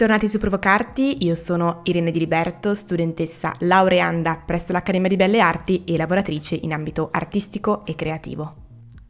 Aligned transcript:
bentornati 0.00 0.30
su 0.30 0.38
Provocarti, 0.38 1.26
io 1.26 1.34
sono 1.34 1.82
Irene 1.84 2.10
Di 2.10 2.20
Liberto, 2.20 2.74
studentessa 2.74 3.54
laureanda 3.58 4.42
presso 4.46 4.72
l'Accademia 4.72 5.10
di 5.10 5.16
Belle 5.16 5.40
Arti 5.40 5.84
e 5.84 5.98
lavoratrice 5.98 6.54
in 6.54 6.72
ambito 6.72 7.10
artistico 7.12 7.84
e 7.84 7.94
creativo. 7.94 8.54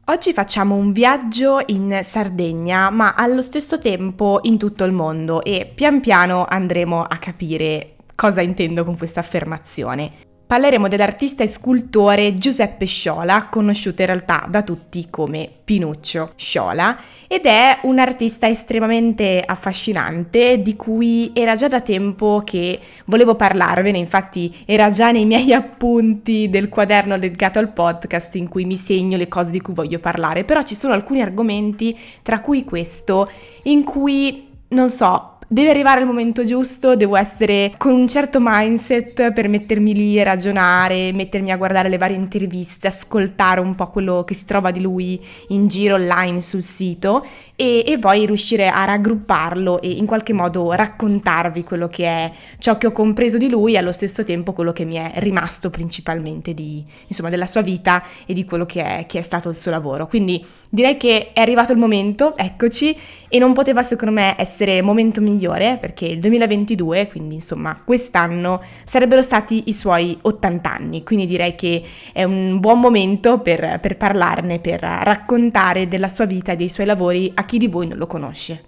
Oggi 0.06 0.32
facciamo 0.32 0.74
un 0.74 0.90
viaggio 0.90 1.62
in 1.66 2.00
Sardegna, 2.02 2.90
ma 2.90 3.14
allo 3.14 3.40
stesso 3.40 3.78
tempo 3.78 4.40
in 4.42 4.58
tutto 4.58 4.82
il 4.82 4.90
mondo 4.90 5.45
e 5.45 5.70
pian 5.72 6.00
piano 6.00 6.45
andremo 6.45 7.04
a 7.04 7.18
capire 7.18 7.95
cosa 8.16 8.40
intendo 8.40 8.84
con 8.84 8.98
questa 8.98 9.20
affermazione. 9.20 10.29
Parleremo 10.50 10.88
dell'artista 10.88 11.45
e 11.45 11.46
scultore 11.46 12.34
Giuseppe 12.34 12.84
Sciola, 12.84 13.46
conosciuto 13.48 14.00
in 14.00 14.09
realtà 14.09 14.48
da 14.50 14.62
tutti 14.62 15.06
come 15.09 15.48
Pinuccio 15.62 16.32
Sciola, 16.34 16.98
ed 17.28 17.45
è 17.45 17.78
un 17.82 18.00
artista 18.00 18.48
estremamente 18.48 19.40
affascinante 19.46 20.60
di 20.60 20.74
cui 20.74 21.30
era 21.34 21.54
già 21.54 21.68
da 21.68 21.80
tempo 21.80 22.42
che 22.45 22.80
volevo 23.04 23.36
parlarvene, 23.36 23.96
infatti 23.96 24.52
era 24.64 24.90
già 24.90 25.12
nei 25.12 25.24
miei 25.24 25.52
appunti 25.54 26.48
del 26.48 26.68
quaderno 26.68 27.16
dedicato 27.16 27.60
al 27.60 27.73
podcast 27.73 28.34
in 28.34 28.48
cui 28.48 28.64
mi 28.64 28.76
segno 28.76 29.16
le 29.16 29.28
cose 29.28 29.52
di 29.52 29.60
cui 29.60 29.74
voglio 29.74 30.01
parlare, 30.01 30.42
però 30.42 30.62
ci 30.62 30.74
sono 30.74 30.95
alcuni 30.95 31.23
argomenti, 31.23 31.96
tra 32.23 32.40
cui 32.40 32.65
questo, 32.65 33.30
in 33.62 33.84
cui 33.84 34.48
non 34.71 34.90
so, 34.90 35.38
deve 35.52 35.70
arrivare 35.70 35.98
il 35.98 36.06
momento 36.06 36.45
giusto, 36.45 36.95
devo 36.95 37.16
essere 37.16 37.74
con 37.76 37.93
un 37.93 38.06
certo 38.06 38.38
mindset 38.40 39.32
per 39.32 39.48
mettermi 39.48 39.93
lì 39.93 40.16
e 40.16 40.23
ragionare, 40.23 41.10
mettermi 41.12 41.51
a 41.51 41.56
guardare 41.56 41.88
le 41.88 41.98
varie 41.98 42.15
interviste, 42.15 42.87
ascoltare 42.87 43.59
un 43.59 43.74
po' 43.74 43.88
quello 43.88 44.23
che 44.23 44.34
si 44.34 44.45
trova 44.45 44.71
di 44.71 44.80
lui 44.80 45.21
in 45.48 45.66
giro 45.66 45.96
online 45.96 46.40
sul 46.40 46.62
sito 46.62 47.26
e, 47.60 47.84
e 47.86 47.98
poi 47.98 48.24
riuscire 48.24 48.70
a 48.70 48.86
raggrupparlo 48.86 49.82
e 49.82 49.90
in 49.90 50.06
qualche 50.06 50.32
modo 50.32 50.72
raccontarvi 50.72 51.62
quello 51.62 51.88
che 51.88 52.06
è 52.06 52.32
ciò 52.58 52.78
che 52.78 52.86
ho 52.86 52.92
compreso 52.92 53.36
di 53.36 53.50
lui 53.50 53.74
e 53.74 53.76
allo 53.76 53.92
stesso 53.92 54.24
tempo 54.24 54.54
quello 54.54 54.72
che 54.72 54.86
mi 54.86 54.94
è 54.94 55.12
rimasto 55.16 55.68
principalmente 55.68 56.54
di, 56.54 56.82
insomma, 57.06 57.28
della 57.28 57.46
sua 57.46 57.60
vita 57.60 58.02
e 58.24 58.32
di 58.32 58.46
quello 58.46 58.64
che 58.64 58.82
è, 58.82 59.04
che 59.06 59.18
è 59.18 59.22
stato 59.22 59.50
il 59.50 59.56
suo 59.56 59.70
lavoro. 59.70 60.06
Quindi 60.06 60.42
direi 60.70 60.96
che 60.96 61.32
è 61.34 61.40
arrivato 61.40 61.72
il 61.72 61.78
momento, 61.78 62.34
eccoci, 62.34 62.96
e 63.28 63.38
non 63.38 63.52
poteva 63.52 63.82
secondo 63.82 64.14
me 64.14 64.34
essere 64.38 64.81
momento 64.81 65.20
migliore 65.20 65.76
perché 65.78 66.06
il 66.06 66.20
2022, 66.20 67.08
quindi 67.08 67.34
insomma 67.34 67.78
quest'anno, 67.84 68.62
sarebbero 68.84 69.20
stati 69.20 69.64
i 69.66 69.75
suoi 69.75 70.16
80 70.20 70.72
anni, 70.72 71.03
quindi 71.04 71.26
direi 71.26 71.54
che 71.56 71.82
è 72.12 72.25
un 72.25 72.58
buon 72.58 72.81
momento 72.81 73.41
per, 73.41 73.78
per 73.81 73.98
parlarne, 73.98 74.60
per 74.60 74.81
raccontare 74.81 75.88
della 75.88 76.08
sua 76.08 76.25
vita 76.25 76.53
e 76.53 76.56
dei 76.56 76.70
suoi 76.70 76.86
lavori 76.86 77.31
a 77.34 77.44
chi 77.50 77.59
di 77.59 77.66
voi 77.66 77.88
non 77.88 77.98
lo 77.98 78.06
conosce. 78.06 78.62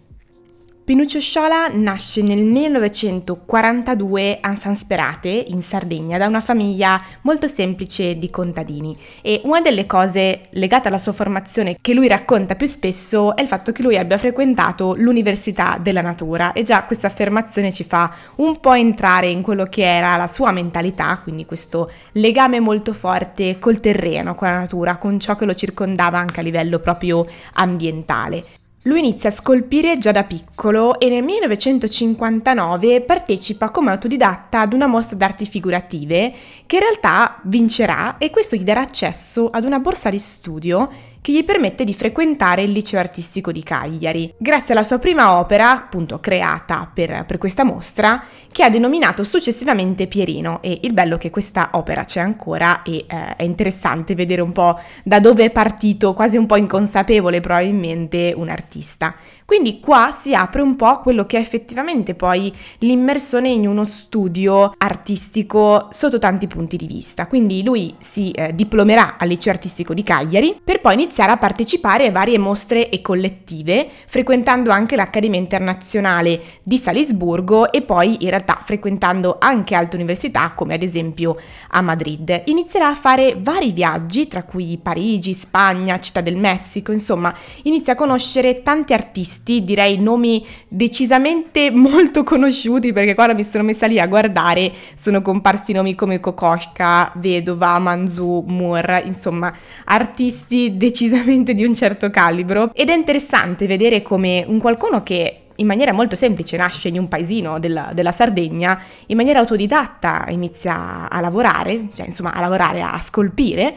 Pinuccio 0.84 1.20
Sciola 1.20 1.68
nasce 1.68 2.20
nel 2.22 2.42
1942 2.42 4.38
a 4.40 4.56
San 4.56 4.74
Sperate, 4.74 5.28
in 5.28 5.62
Sardegna, 5.62 6.18
da 6.18 6.26
una 6.26 6.40
famiglia 6.40 7.00
molto 7.20 7.46
semplice 7.46 8.18
di 8.18 8.28
contadini 8.28 8.92
e 9.22 9.40
una 9.44 9.60
delle 9.60 9.86
cose 9.86 10.48
legate 10.50 10.88
alla 10.88 10.98
sua 10.98 11.12
formazione 11.12 11.76
che 11.80 11.94
lui 11.94 12.08
racconta 12.08 12.56
più 12.56 12.66
spesso 12.66 13.36
è 13.36 13.42
il 13.42 13.46
fatto 13.46 13.70
che 13.70 13.84
lui 13.84 13.96
abbia 13.96 14.18
frequentato 14.18 14.96
l'Università 14.98 15.78
della 15.80 16.00
Natura 16.00 16.52
e 16.52 16.64
già 16.64 16.82
questa 16.82 17.06
affermazione 17.06 17.70
ci 17.70 17.84
fa 17.84 18.12
un 18.38 18.58
po' 18.58 18.72
entrare 18.72 19.28
in 19.28 19.42
quello 19.42 19.66
che 19.66 19.84
era 19.84 20.16
la 20.16 20.26
sua 20.26 20.50
mentalità, 20.50 21.20
quindi 21.22 21.46
questo 21.46 21.92
legame 22.14 22.58
molto 22.58 22.92
forte 22.92 23.60
col 23.60 23.78
terreno, 23.78 24.34
con 24.34 24.48
la 24.48 24.58
natura, 24.58 24.96
con 24.96 25.20
ciò 25.20 25.36
che 25.36 25.44
lo 25.44 25.54
circondava 25.54 26.18
anche 26.18 26.40
a 26.40 26.42
livello 26.42 26.80
proprio 26.80 27.24
ambientale. 27.52 28.44
Lui 28.84 28.98
inizia 28.98 29.28
a 29.28 29.32
scolpire 29.32 29.96
già 29.96 30.10
da 30.10 30.24
piccolo 30.24 30.98
e 30.98 31.08
nel 31.08 31.22
1959 31.22 33.02
partecipa 33.02 33.70
come 33.70 33.92
autodidatta 33.92 34.58
ad 34.58 34.72
una 34.72 34.88
mostra 34.88 35.16
d'arti 35.16 35.46
figurative 35.46 36.34
che 36.66 36.76
in 36.76 36.82
realtà 36.82 37.38
vincerà 37.44 38.18
e 38.18 38.30
questo 38.30 38.56
gli 38.56 38.64
darà 38.64 38.80
accesso 38.80 39.50
ad 39.50 39.64
una 39.64 39.78
borsa 39.78 40.10
di 40.10 40.18
studio 40.18 40.90
che 41.22 41.30
gli 41.30 41.44
permette 41.44 41.84
di 41.84 41.94
frequentare 41.94 42.62
il 42.62 42.72
liceo 42.72 42.98
artistico 42.98 43.52
di 43.52 43.62
Cagliari, 43.62 44.34
grazie 44.36 44.74
alla 44.74 44.82
sua 44.82 44.98
prima 44.98 45.38
opera, 45.38 45.70
appunto 45.70 46.18
creata 46.18 46.90
per, 46.92 47.24
per 47.26 47.38
questa 47.38 47.62
mostra, 47.62 48.24
che 48.50 48.64
ha 48.64 48.68
denominato 48.68 49.22
successivamente 49.22 50.08
Pierino. 50.08 50.60
E 50.62 50.80
il 50.82 50.92
bello 50.92 51.14
è 51.14 51.18
che 51.18 51.30
questa 51.30 51.70
opera 51.74 52.04
c'è 52.04 52.18
ancora 52.18 52.82
e 52.82 53.06
eh, 53.08 53.36
è 53.36 53.44
interessante 53.44 54.16
vedere 54.16 54.42
un 54.42 54.50
po' 54.50 54.80
da 55.04 55.20
dove 55.20 55.44
è 55.44 55.50
partito, 55.50 56.12
quasi 56.12 56.36
un 56.36 56.46
po' 56.46 56.56
inconsapevole 56.56 57.38
probabilmente, 57.38 58.34
un 58.36 58.48
artista. 58.48 59.14
Quindi 59.52 59.80
qua 59.80 60.12
si 60.12 60.34
apre 60.34 60.62
un 60.62 60.76
po' 60.76 61.00
quello 61.00 61.26
che 61.26 61.36
è 61.36 61.40
effettivamente 61.40 62.14
poi 62.14 62.50
l'immersione 62.78 63.50
in 63.50 63.68
uno 63.68 63.84
studio 63.84 64.72
artistico 64.78 65.88
sotto 65.90 66.18
tanti 66.18 66.46
punti 66.46 66.78
di 66.78 66.86
vista. 66.86 67.26
Quindi 67.26 67.62
lui 67.62 67.94
si 67.98 68.30
eh, 68.30 68.54
diplomerà 68.54 69.18
al 69.18 69.28
liceo 69.28 69.52
artistico 69.52 69.92
di 69.92 70.02
Cagliari 70.02 70.58
per 70.64 70.80
poi 70.80 70.94
iniziare 70.94 71.32
a 71.32 71.36
partecipare 71.36 72.06
a 72.06 72.10
varie 72.10 72.38
mostre 72.38 72.88
e 72.88 73.02
collettive, 73.02 73.86
frequentando 74.06 74.70
anche 74.70 74.96
l'Accademia 74.96 75.38
Internazionale 75.38 76.40
di 76.62 76.78
Salisburgo 76.78 77.70
e 77.72 77.82
poi 77.82 78.24
in 78.24 78.30
realtà 78.30 78.58
frequentando 78.64 79.36
anche 79.38 79.74
altre 79.74 79.98
università 79.98 80.52
come 80.52 80.72
ad 80.72 80.82
esempio 80.82 81.36
a 81.72 81.82
Madrid. 81.82 82.44
Inizierà 82.46 82.88
a 82.88 82.94
fare 82.94 83.36
vari 83.38 83.72
viaggi, 83.72 84.28
tra 84.28 84.44
cui 84.44 84.78
Parigi, 84.82 85.34
Spagna, 85.34 86.00
Città 86.00 86.22
del 86.22 86.38
Messico, 86.38 86.90
insomma, 86.90 87.34
inizia 87.64 87.92
a 87.92 87.96
conoscere 87.96 88.62
tanti 88.62 88.94
artisti 88.94 89.40
artisti, 89.42 89.64
direi 89.64 89.98
nomi 89.98 90.46
decisamente 90.68 91.70
molto 91.74 92.22
conosciuti 92.22 92.92
perché 92.92 93.14
quando 93.14 93.34
mi 93.34 93.44
sono 93.44 93.64
messa 93.64 93.86
lì 93.86 93.98
a 93.98 94.06
guardare 94.06 94.72
sono 94.94 95.20
comparsi 95.20 95.72
nomi 95.72 95.94
come 95.94 96.20
Kokoschka, 96.20 97.12
Vedova, 97.16 97.78
Manzu, 97.78 98.44
Moore, 98.46 99.02
insomma 99.04 99.52
artisti 99.84 100.76
decisamente 100.78 101.54
di 101.54 101.64
un 101.64 101.74
certo 101.74 102.10
calibro. 102.10 102.70
Ed 102.72 102.88
è 102.88 102.94
interessante 102.94 103.66
vedere 103.66 104.02
come 104.02 104.44
un 104.46 104.58
qualcuno 104.58 105.02
che 105.02 105.38
in 105.56 105.66
maniera 105.66 105.92
molto 105.92 106.16
semplice 106.16 106.56
nasce 106.56 106.88
in 106.88 106.98
un 106.98 107.08
paesino 107.08 107.58
della, 107.58 107.90
della, 107.92 108.10
Sardegna, 108.10 108.80
in 109.06 109.16
maniera 109.16 109.40
autodidatta 109.40 110.24
inizia 110.28 111.10
a 111.10 111.20
lavorare, 111.20 111.88
cioè 111.94 112.06
insomma 112.06 112.32
a 112.32 112.40
lavorare, 112.40 112.80
a 112.80 112.98
scolpire 112.98 113.74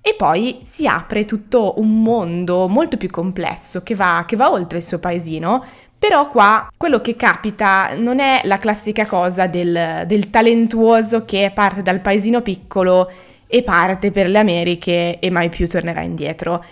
e 0.00 0.14
poi 0.14 0.60
si 0.62 0.86
apre 0.86 1.24
tutto 1.24 1.74
un 1.78 2.02
mondo 2.02 2.68
molto 2.68 2.96
più 2.96 3.10
complesso 3.10 3.82
che 3.82 3.94
va, 3.94 4.24
che 4.26 4.36
va 4.36 4.50
oltre 4.50 4.78
il 4.78 4.84
suo 4.84 4.98
paesino, 4.98 5.64
però 5.98 6.28
qua 6.28 6.68
quello 6.76 7.00
che 7.00 7.16
capita 7.16 7.94
non 7.96 8.20
è 8.20 8.42
la 8.44 8.58
classica 8.58 9.04
cosa 9.04 9.46
del, 9.48 10.04
del, 10.06 10.30
talentuoso 10.30 11.24
che 11.24 11.50
parte 11.52 11.82
dal 11.82 12.00
paesino 12.00 12.40
piccolo 12.40 13.10
e 13.48 13.62
parte 13.62 14.12
per 14.12 14.28
le 14.28 14.38
Americhe 14.38 15.18
e 15.18 15.30
mai 15.30 15.48
più 15.48 15.68
tornerà 15.68 16.02
indietro. 16.02 16.64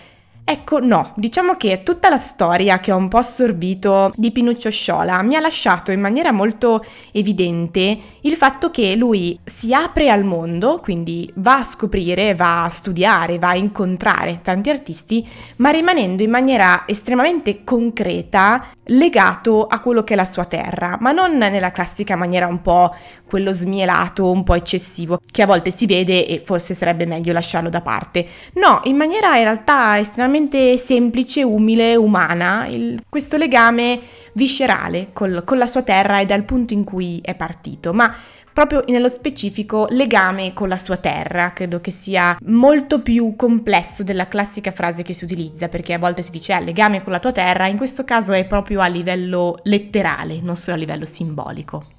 Ecco, 0.49 0.79
no, 0.79 1.11
diciamo 1.17 1.55
che 1.55 1.83
tutta 1.83 2.07
la 2.07 2.15
storia 2.15 2.79
che 2.79 2.93
ho 2.93 2.95
un 2.95 3.09
po' 3.09 3.17
assorbito 3.17 4.13
di 4.15 4.31
Pinuccio 4.31 4.69
Sciola 4.69 5.21
mi 5.21 5.35
ha 5.35 5.41
lasciato 5.41 5.91
in 5.91 5.99
maniera 5.99 6.31
molto 6.31 6.85
evidente 7.11 7.99
il 8.21 8.33
fatto 8.35 8.71
che 8.71 8.95
lui 8.95 9.37
si 9.43 9.73
apre 9.73 10.09
al 10.09 10.23
mondo, 10.23 10.79
quindi 10.79 11.29
va 11.35 11.57
a 11.57 11.63
scoprire, 11.65 12.33
va 12.33 12.63
a 12.63 12.69
studiare, 12.69 13.39
va 13.39 13.49
a 13.49 13.55
incontrare 13.57 14.39
tanti 14.41 14.69
artisti, 14.69 15.27
ma 15.57 15.69
rimanendo 15.69 16.23
in 16.23 16.29
maniera 16.29 16.83
estremamente 16.85 17.65
concreta 17.65 18.67
legato 18.89 19.67
a 19.67 19.81
quello 19.81 20.05
che 20.05 20.13
è 20.13 20.15
la 20.15 20.23
sua 20.23 20.45
terra, 20.45 20.97
ma 21.01 21.11
non 21.11 21.35
nella 21.35 21.71
classica 21.71 22.15
maniera 22.15 22.47
un 22.47 22.61
po' 22.61 22.95
quello 23.27 23.51
smielato, 23.51 24.31
un 24.31 24.43
po' 24.43 24.53
eccessivo, 24.53 25.19
che 25.29 25.41
a 25.41 25.45
volte 25.45 25.71
si 25.71 25.85
vede 25.85 26.25
e 26.25 26.41
forse 26.45 26.73
sarebbe 26.73 27.05
meglio 27.05 27.33
lasciarlo 27.33 27.67
da 27.69 27.81
parte. 27.81 28.25
No, 28.53 28.79
in 28.85 28.95
maniera 28.95 29.35
in 29.35 29.43
realtà 29.43 29.99
estremamente 29.99 30.36
semplice, 30.77 31.43
umile, 31.43 31.95
umana, 31.95 32.67
il, 32.67 33.01
questo 33.09 33.37
legame 33.37 33.99
viscerale 34.33 35.09
col, 35.13 35.43
con 35.45 35.57
la 35.57 35.67
sua 35.67 35.81
terra 35.81 36.19
e 36.19 36.25
dal 36.25 36.43
punto 36.43 36.73
in 36.73 36.83
cui 36.83 37.19
è 37.23 37.35
partito, 37.35 37.93
ma 37.93 38.15
proprio 38.53 38.83
nello 38.87 39.09
specifico 39.09 39.85
legame 39.91 40.53
con 40.53 40.67
la 40.67 40.77
sua 40.77 40.97
terra. 40.97 41.53
Credo 41.53 41.79
che 41.79 41.91
sia 41.91 42.37
molto 42.45 43.01
più 43.01 43.35
complesso 43.35 44.03
della 44.03 44.27
classica 44.27 44.71
frase 44.71 45.03
che 45.03 45.13
si 45.13 45.25
utilizza, 45.25 45.67
perché 45.67 45.93
a 45.93 45.99
volte 45.99 46.23
si 46.23 46.31
dice 46.31 46.53
ah, 46.53 46.59
legame 46.59 47.03
con 47.03 47.13
la 47.13 47.19
tua 47.19 47.31
terra, 47.31 47.67
in 47.67 47.77
questo 47.77 48.03
caso 48.03 48.33
è 48.33 48.45
proprio 48.45 48.81
a 48.81 48.87
livello 48.87 49.59
letterale, 49.63 50.39
non 50.41 50.55
solo 50.55 50.75
a 50.75 50.79
livello 50.79 51.05
simbolico. 51.05 51.96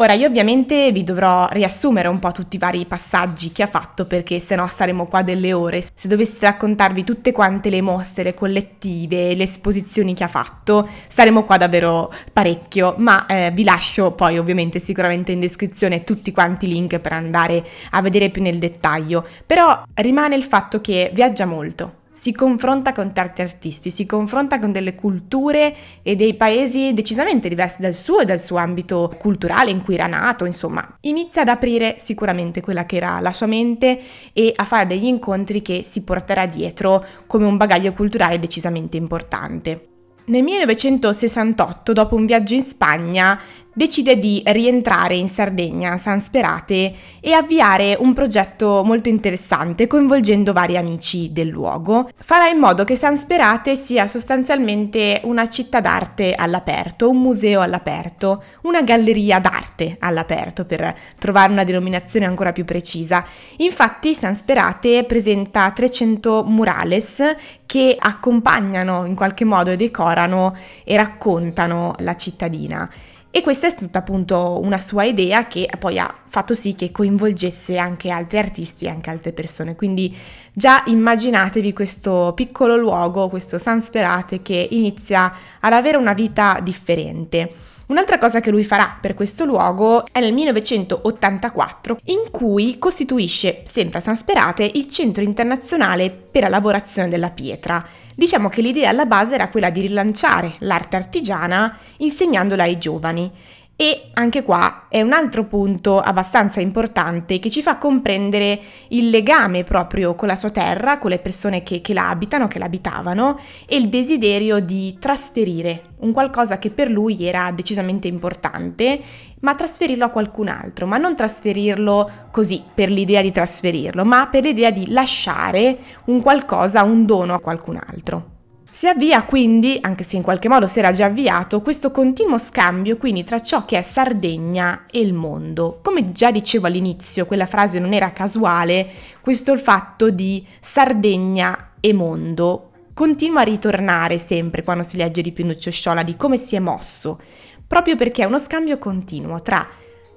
Ora 0.00 0.12
io 0.12 0.28
ovviamente 0.28 0.92
vi 0.92 1.02
dovrò 1.02 1.48
riassumere 1.50 2.06
un 2.06 2.20
po' 2.20 2.30
tutti 2.30 2.54
i 2.54 2.60
vari 2.60 2.86
passaggi 2.86 3.50
che 3.50 3.64
ha 3.64 3.66
fatto 3.66 4.06
perché 4.06 4.38
se 4.38 4.54
no 4.54 4.64
staremo 4.68 5.06
qua 5.06 5.22
delle 5.22 5.52
ore. 5.52 5.82
Se 5.92 6.06
dovessi 6.06 6.36
raccontarvi 6.38 7.02
tutte 7.02 7.32
quante 7.32 7.68
le 7.68 7.80
mostre, 7.80 8.22
le 8.22 8.34
collettive, 8.34 9.34
le 9.34 9.42
esposizioni 9.42 10.14
che 10.14 10.22
ha 10.22 10.28
fatto, 10.28 10.88
staremo 11.08 11.42
qua 11.42 11.56
davvero 11.56 12.14
parecchio, 12.32 12.94
ma 12.98 13.26
eh, 13.26 13.50
vi 13.52 13.64
lascio 13.64 14.12
poi 14.12 14.38
ovviamente 14.38 14.78
sicuramente 14.78 15.32
in 15.32 15.40
descrizione 15.40 16.04
tutti 16.04 16.30
quanti 16.30 16.66
i 16.66 16.68
link 16.68 17.00
per 17.00 17.12
andare 17.12 17.66
a 17.90 18.00
vedere 18.00 18.30
più 18.30 18.40
nel 18.40 18.60
dettaglio. 18.60 19.26
Però 19.44 19.82
rimane 19.94 20.36
il 20.36 20.44
fatto 20.44 20.80
che 20.80 21.10
viaggia 21.12 21.44
molto, 21.44 21.97
si 22.18 22.32
confronta 22.32 22.90
con 22.90 23.12
tanti 23.12 23.42
artisti, 23.42 23.90
si 23.90 24.04
confronta 24.04 24.58
con 24.58 24.72
delle 24.72 24.96
culture 24.96 25.72
e 26.02 26.16
dei 26.16 26.34
paesi 26.34 26.92
decisamente 26.92 27.48
diversi 27.48 27.80
dal 27.80 27.94
suo 27.94 28.18
e 28.18 28.24
dal 28.24 28.40
suo 28.40 28.56
ambito 28.56 29.14
culturale 29.20 29.70
in 29.70 29.84
cui 29.84 29.94
era 29.94 30.08
nato, 30.08 30.44
insomma, 30.44 30.96
inizia 31.02 31.42
ad 31.42 31.48
aprire 31.48 31.94
sicuramente 32.00 32.60
quella 32.60 32.86
che 32.86 32.96
era 32.96 33.20
la 33.20 33.30
sua 33.30 33.46
mente 33.46 34.00
e 34.32 34.52
a 34.52 34.64
fare 34.64 34.88
degli 34.88 35.04
incontri 35.04 35.62
che 35.62 35.84
si 35.84 36.02
porterà 36.02 36.46
dietro 36.46 37.04
come 37.28 37.44
un 37.44 37.56
bagaglio 37.56 37.92
culturale 37.92 38.40
decisamente 38.40 38.96
importante. 38.96 39.86
Nel 40.24 40.42
1968, 40.42 41.92
dopo 41.92 42.16
un 42.16 42.26
viaggio 42.26 42.54
in 42.54 42.62
Spagna, 42.62 43.40
decide 43.78 44.18
di 44.18 44.42
rientrare 44.44 45.14
in 45.14 45.28
Sardegna, 45.28 45.98
San 45.98 46.18
Sperate, 46.18 46.92
e 47.20 47.32
avviare 47.32 47.96
un 47.96 48.12
progetto 48.12 48.82
molto 48.84 49.08
interessante 49.08 49.86
coinvolgendo 49.86 50.52
vari 50.52 50.76
amici 50.76 51.32
del 51.32 51.46
luogo. 51.46 52.10
Farà 52.20 52.48
in 52.48 52.58
modo 52.58 52.82
che 52.82 52.96
San 52.96 53.16
Sperate 53.16 53.76
sia 53.76 54.08
sostanzialmente 54.08 55.20
una 55.22 55.48
città 55.48 55.80
d'arte 55.80 56.34
all'aperto, 56.34 57.08
un 57.08 57.20
museo 57.20 57.60
all'aperto, 57.60 58.42
una 58.62 58.82
galleria 58.82 59.38
d'arte 59.38 59.96
all'aperto 60.00 60.64
per 60.64 60.96
trovare 61.16 61.52
una 61.52 61.62
denominazione 61.62 62.26
ancora 62.26 62.50
più 62.50 62.64
precisa. 62.64 63.24
Infatti 63.58 64.12
San 64.12 64.34
Sperate 64.34 65.04
presenta 65.04 65.70
300 65.70 66.42
murales 66.44 67.22
che 67.64 67.96
accompagnano 67.96 69.04
in 69.04 69.14
qualche 69.14 69.44
modo 69.44 69.70
e 69.70 69.76
decorano 69.76 70.56
e 70.82 70.96
raccontano 70.96 71.94
la 71.98 72.16
cittadina. 72.16 72.90
E 73.30 73.42
questa 73.42 73.66
è 73.66 73.70
stata 73.70 73.98
appunto 73.98 74.58
una 74.62 74.78
sua 74.78 75.04
idea 75.04 75.46
che 75.46 75.68
poi 75.78 75.98
ha 75.98 76.12
fatto 76.26 76.54
sì 76.54 76.74
che 76.74 76.90
coinvolgesse 76.90 77.76
anche 77.76 78.08
altri 78.08 78.38
artisti 78.38 78.86
e 78.86 78.88
anche 78.88 79.10
altre 79.10 79.32
persone. 79.32 79.76
Quindi 79.76 80.16
già 80.52 80.82
immaginatevi 80.86 81.74
questo 81.74 82.32
piccolo 82.34 82.76
luogo, 82.76 83.28
questo 83.28 83.58
San 83.58 83.82
Sperate 83.82 84.40
che 84.40 84.68
inizia 84.70 85.32
ad 85.60 85.72
avere 85.74 85.98
una 85.98 86.14
vita 86.14 86.58
differente. 86.62 87.52
Un'altra 87.88 88.18
cosa 88.18 88.40
che 88.40 88.50
lui 88.50 88.64
farà 88.64 88.98
per 89.00 89.14
questo 89.14 89.46
luogo 89.46 90.04
è 90.12 90.20
nel 90.20 90.34
1984, 90.34 92.00
in 92.04 92.30
cui 92.30 92.78
costituisce, 92.78 93.62
sempre 93.64 93.96
a 93.96 94.02
San 94.02 94.14
Sperate, 94.14 94.70
il 94.74 94.88
Centro 94.88 95.22
Internazionale 95.22 96.10
per 96.10 96.42
la 96.42 96.50
Lavorazione 96.50 97.08
della 97.08 97.30
Pietra. 97.30 97.82
Diciamo 98.14 98.50
che 98.50 98.60
l'idea 98.60 98.90
alla 98.90 99.06
base 99.06 99.36
era 99.36 99.48
quella 99.48 99.70
di 99.70 99.80
rilanciare 99.80 100.56
l'arte 100.58 100.96
artigiana 100.96 101.78
insegnandola 101.96 102.64
ai 102.64 102.76
giovani 102.76 103.32
e 103.80 104.10
anche 104.14 104.42
qua 104.42 104.86
è 104.88 105.00
un 105.02 105.12
altro 105.12 105.44
punto 105.44 106.00
abbastanza 106.00 106.58
importante 106.60 107.38
che 107.38 107.48
ci 107.48 107.62
fa 107.62 107.76
comprendere 107.76 108.58
il 108.88 109.08
legame 109.08 109.62
proprio 109.62 110.16
con 110.16 110.26
la 110.26 110.34
sua 110.34 110.50
terra, 110.50 110.98
con 110.98 111.10
le 111.10 111.20
persone 111.20 111.62
che, 111.62 111.80
che 111.80 111.94
la 111.94 112.08
abitano, 112.08 112.48
che 112.48 112.58
l'abitavano 112.58 113.38
e 113.68 113.76
il 113.76 113.88
desiderio 113.88 114.58
di 114.58 114.96
trasferire 114.98 115.82
un 115.98 116.10
qualcosa 116.10 116.58
che 116.58 116.70
per 116.70 116.90
lui 116.90 117.24
era 117.24 117.52
decisamente 117.52 118.08
importante, 118.08 119.00
ma 119.42 119.54
trasferirlo 119.54 120.06
a 120.06 120.10
qualcun 120.10 120.48
altro, 120.48 120.84
ma 120.84 120.96
non 120.96 121.14
trasferirlo 121.14 122.10
così 122.32 122.60
per 122.74 122.90
l'idea 122.90 123.22
di 123.22 123.30
trasferirlo, 123.30 124.04
ma 124.04 124.26
per 124.26 124.42
l'idea 124.42 124.72
di 124.72 124.90
lasciare 124.90 125.78
un 126.06 126.20
qualcosa, 126.20 126.82
un 126.82 127.06
dono 127.06 127.32
a 127.32 127.38
qualcun 127.38 127.80
altro. 127.86 128.37
Si 128.78 128.86
avvia 128.86 129.24
quindi, 129.24 129.76
anche 129.80 130.04
se 130.04 130.14
in 130.14 130.22
qualche 130.22 130.48
modo 130.48 130.68
si 130.68 130.78
era 130.78 130.92
già 130.92 131.06
avviato, 131.06 131.62
questo 131.62 131.90
continuo 131.90 132.38
scambio 132.38 132.96
quindi 132.96 133.24
tra 133.24 133.40
ciò 133.40 133.64
che 133.64 133.76
è 133.76 133.82
Sardegna 133.82 134.84
e 134.88 135.00
il 135.00 135.14
mondo. 135.14 135.80
Come 135.82 136.12
già 136.12 136.30
dicevo 136.30 136.68
all'inizio, 136.68 137.26
quella 137.26 137.46
frase 137.46 137.80
non 137.80 137.92
era 137.92 138.12
casuale, 138.12 138.88
questo 139.20 139.56
fatto 139.56 140.10
di 140.10 140.46
Sardegna 140.60 141.72
e 141.80 141.92
mondo 141.92 142.70
continua 142.94 143.40
a 143.40 143.42
ritornare 143.42 144.16
sempre 144.18 144.62
quando 144.62 144.84
si 144.84 144.96
legge 144.96 145.22
di 145.22 145.32
Pinuccio 145.32 145.72
Sciola 145.72 146.04
di 146.04 146.14
come 146.14 146.36
si 146.36 146.54
è 146.54 146.60
mosso, 146.60 147.20
proprio 147.66 147.96
perché 147.96 148.22
è 148.22 148.26
uno 148.26 148.38
scambio 148.38 148.78
continuo 148.78 149.42
tra 149.42 149.66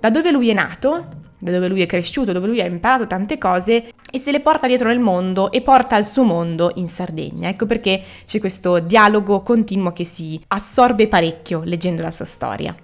da 0.02 0.10
dove 0.10 0.32
lui 0.32 0.50
è 0.50 0.54
nato, 0.54 1.06
da 1.38 1.52
dove 1.52 1.68
lui 1.68 1.82
è 1.82 1.86
cresciuto, 1.86 2.32
dove 2.32 2.48
lui 2.48 2.60
ha 2.60 2.66
imparato 2.66 3.06
tante 3.06 3.38
cose 3.38 3.92
e 4.12 4.18
se 4.18 4.32
le 4.32 4.40
porta 4.40 4.66
dietro 4.66 4.88
nel 4.88 5.00
mondo 5.00 5.52
e 5.52 5.62
porta 5.62 5.96
il 5.96 6.06
suo 6.06 6.24
mondo 6.24 6.72
in 6.76 6.88
Sardegna. 6.88 7.50
Ecco 7.50 7.68
perché 7.68 8.02
c'è 8.26 8.40
questo 8.40 8.80
dialogo 8.80 9.42
continuo 9.42 9.94
che 9.94 10.04
si 10.04 10.42
assorbe 10.48 11.08
parecchio 11.08 11.62
leggendo 11.64 12.02
la 12.02 12.10
sua 12.10 12.26
storia. 12.26 12.76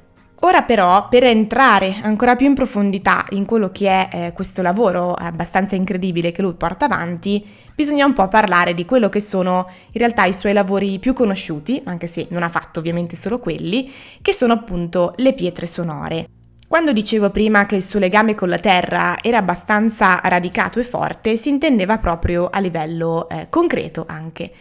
Ora 0.41 0.61
però, 0.61 1.07
per 1.07 1.23
entrare 1.23 1.99
ancora 2.03 2.35
più 2.35 2.45
in 2.45 2.53
profondità 2.53 3.25
in 3.31 3.45
quello 3.45 3.71
che 3.71 3.87
è 3.89 4.09
eh, 4.11 4.33
questo 4.33 4.61
lavoro 4.61 5.15
abbastanza 5.15 5.75
incredibile 5.75 6.31
che 6.31 6.43
lui 6.43 6.53
porta 6.53 6.85
avanti, 6.85 7.43
bisogna 7.73 8.05
un 8.05 8.13
po' 8.13 8.27
parlare 8.27 8.75
di 8.75 8.85
quello 8.85 9.09
che 9.09 9.19
sono 9.19 9.67
in 9.67 9.99
realtà 9.99 10.25
i 10.25 10.33
suoi 10.33 10.53
lavori 10.53 10.99
più 10.99 11.13
conosciuti, 11.13 11.81
anche 11.85 12.05
se 12.05 12.27
non 12.29 12.43
ha 12.43 12.49
fatto 12.49 12.77
ovviamente 12.77 13.15
solo 13.15 13.39
quelli, 13.39 13.91
che 14.21 14.31
sono 14.31 14.53
appunto 14.53 15.13
le 15.15 15.33
pietre 15.33 15.65
sonore. 15.65 16.27
Quando 16.67 16.91
dicevo 16.91 17.29
prima 17.29 17.65
che 17.65 17.77
il 17.77 17.81
suo 17.81 17.97
legame 17.97 18.35
con 18.35 18.49
la 18.49 18.59
terra 18.59 19.15
era 19.21 19.37
abbastanza 19.37 20.19
radicato 20.21 20.79
e 20.79 20.83
forte, 20.83 21.37
si 21.37 21.47
intendeva 21.47 21.97
proprio 21.97 22.49
a 22.51 22.59
livello 22.59 23.29
eh, 23.29 23.47
concreto 23.49 24.03
anche. 24.05 24.51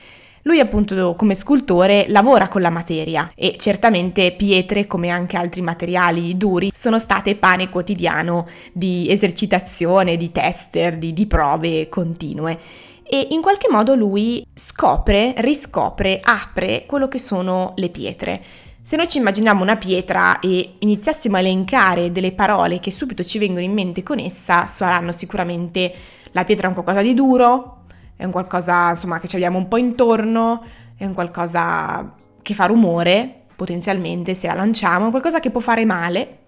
Lui 0.42 0.60
appunto 0.60 1.16
come 1.16 1.34
scultore 1.34 2.04
lavora 2.06 2.46
con 2.46 2.60
la 2.60 2.70
materia 2.70 3.32
e 3.34 3.56
certamente 3.58 4.30
pietre 4.30 4.86
come 4.86 5.08
anche 5.08 5.36
altri 5.36 5.62
materiali 5.62 6.36
duri 6.36 6.70
sono 6.72 7.00
state 7.00 7.34
pane 7.34 7.68
quotidiano 7.70 8.46
di 8.72 9.10
esercitazione, 9.10 10.16
di 10.16 10.30
tester, 10.30 10.98
di, 10.98 11.12
di 11.12 11.26
prove 11.26 11.88
continue 11.88 12.56
e 13.02 13.28
in 13.30 13.40
qualche 13.40 13.68
modo 13.68 13.96
lui 13.96 14.46
scopre, 14.54 15.34
riscopre, 15.38 16.20
apre 16.22 16.84
quello 16.86 17.08
che 17.08 17.18
sono 17.18 17.72
le 17.76 17.88
pietre. 17.88 18.42
Se 18.86 18.94
noi 18.94 19.08
ci 19.08 19.18
immaginiamo 19.18 19.64
una 19.64 19.74
pietra 19.74 20.38
e 20.38 20.74
iniziassimo 20.78 21.34
a 21.34 21.40
elencare 21.40 22.12
delle 22.12 22.30
parole 22.30 22.78
che 22.78 22.92
subito 22.92 23.24
ci 23.24 23.40
vengono 23.40 23.64
in 23.64 23.72
mente 23.72 24.04
con 24.04 24.20
essa, 24.20 24.66
saranno 24.66 25.10
sicuramente 25.10 25.92
la 26.30 26.44
pietra 26.44 26.66
è 26.66 26.68
un 26.68 26.74
qualcosa 26.74 27.02
di 27.02 27.12
duro, 27.12 27.78
è 28.14 28.22
un 28.22 28.30
qualcosa 28.30 28.90
insomma 28.90 29.18
che 29.18 29.26
ci 29.26 29.34
abbiamo 29.34 29.58
un 29.58 29.66
po' 29.66 29.76
intorno, 29.76 30.64
è 30.96 31.04
un 31.04 31.14
qualcosa 31.14 32.14
che 32.40 32.54
fa 32.54 32.66
rumore, 32.66 33.46
potenzialmente 33.56 34.34
se 34.34 34.46
la 34.46 34.54
lanciamo, 34.54 35.00
è 35.00 35.04
un 35.06 35.10
qualcosa 35.10 35.40
che 35.40 35.50
può 35.50 35.60
fare 35.60 35.84
male, 35.84 36.38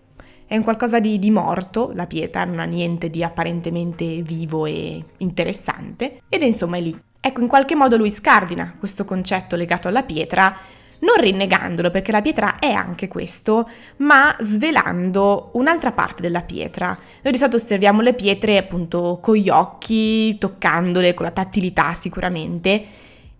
è 0.47 0.57
un 0.57 0.63
qualcosa 0.63 1.01
di, 1.01 1.19
di, 1.19 1.33
morto, 1.33 1.91
la 1.93 2.07
pietra 2.07 2.45
non 2.45 2.61
ha 2.61 2.65
niente 2.65 3.11
di 3.11 3.25
apparentemente 3.25 4.23
vivo 4.23 4.65
e 4.65 5.05
interessante, 5.17 6.21
ed 6.29 6.43
è 6.43 6.47
insomma 6.47 6.77
è 6.77 6.83
lì. 6.83 6.97
Ecco, 7.19 7.41
in 7.41 7.49
qualche 7.49 7.75
modo 7.75 7.97
lui 7.97 8.11
scardina 8.11 8.77
questo 8.79 9.05
concetto 9.05 9.57
legato 9.57 9.89
alla 9.89 10.05
pietra 10.05 10.57
non 11.01 11.17
rinnegandolo 11.19 11.91
perché 11.91 12.13
la 12.13 12.23
pietra 12.23 12.59
è 12.59 12.71
anche 12.71 13.09
questo, 13.09 13.69
ma 13.99 14.35
svelando 14.41 15.51
un'altra 15.55 15.93
parte 15.93 16.23
della 16.23 16.43
pietra. 16.43 16.97
Noi 17.23 17.33
di 17.33 17.39
solito 17.39 17.57
osserviamo 17.57 18.01
le 18.01 18.15
pietre 18.15 18.57
appunto 18.57 19.19
con 19.23 19.37
gli 19.37 19.49
occhi, 19.49 20.37
toccandole, 20.39 21.15
con 21.15 21.27
la 21.27 21.33
tattilità 21.33 21.95
sicuramente. 21.95 22.85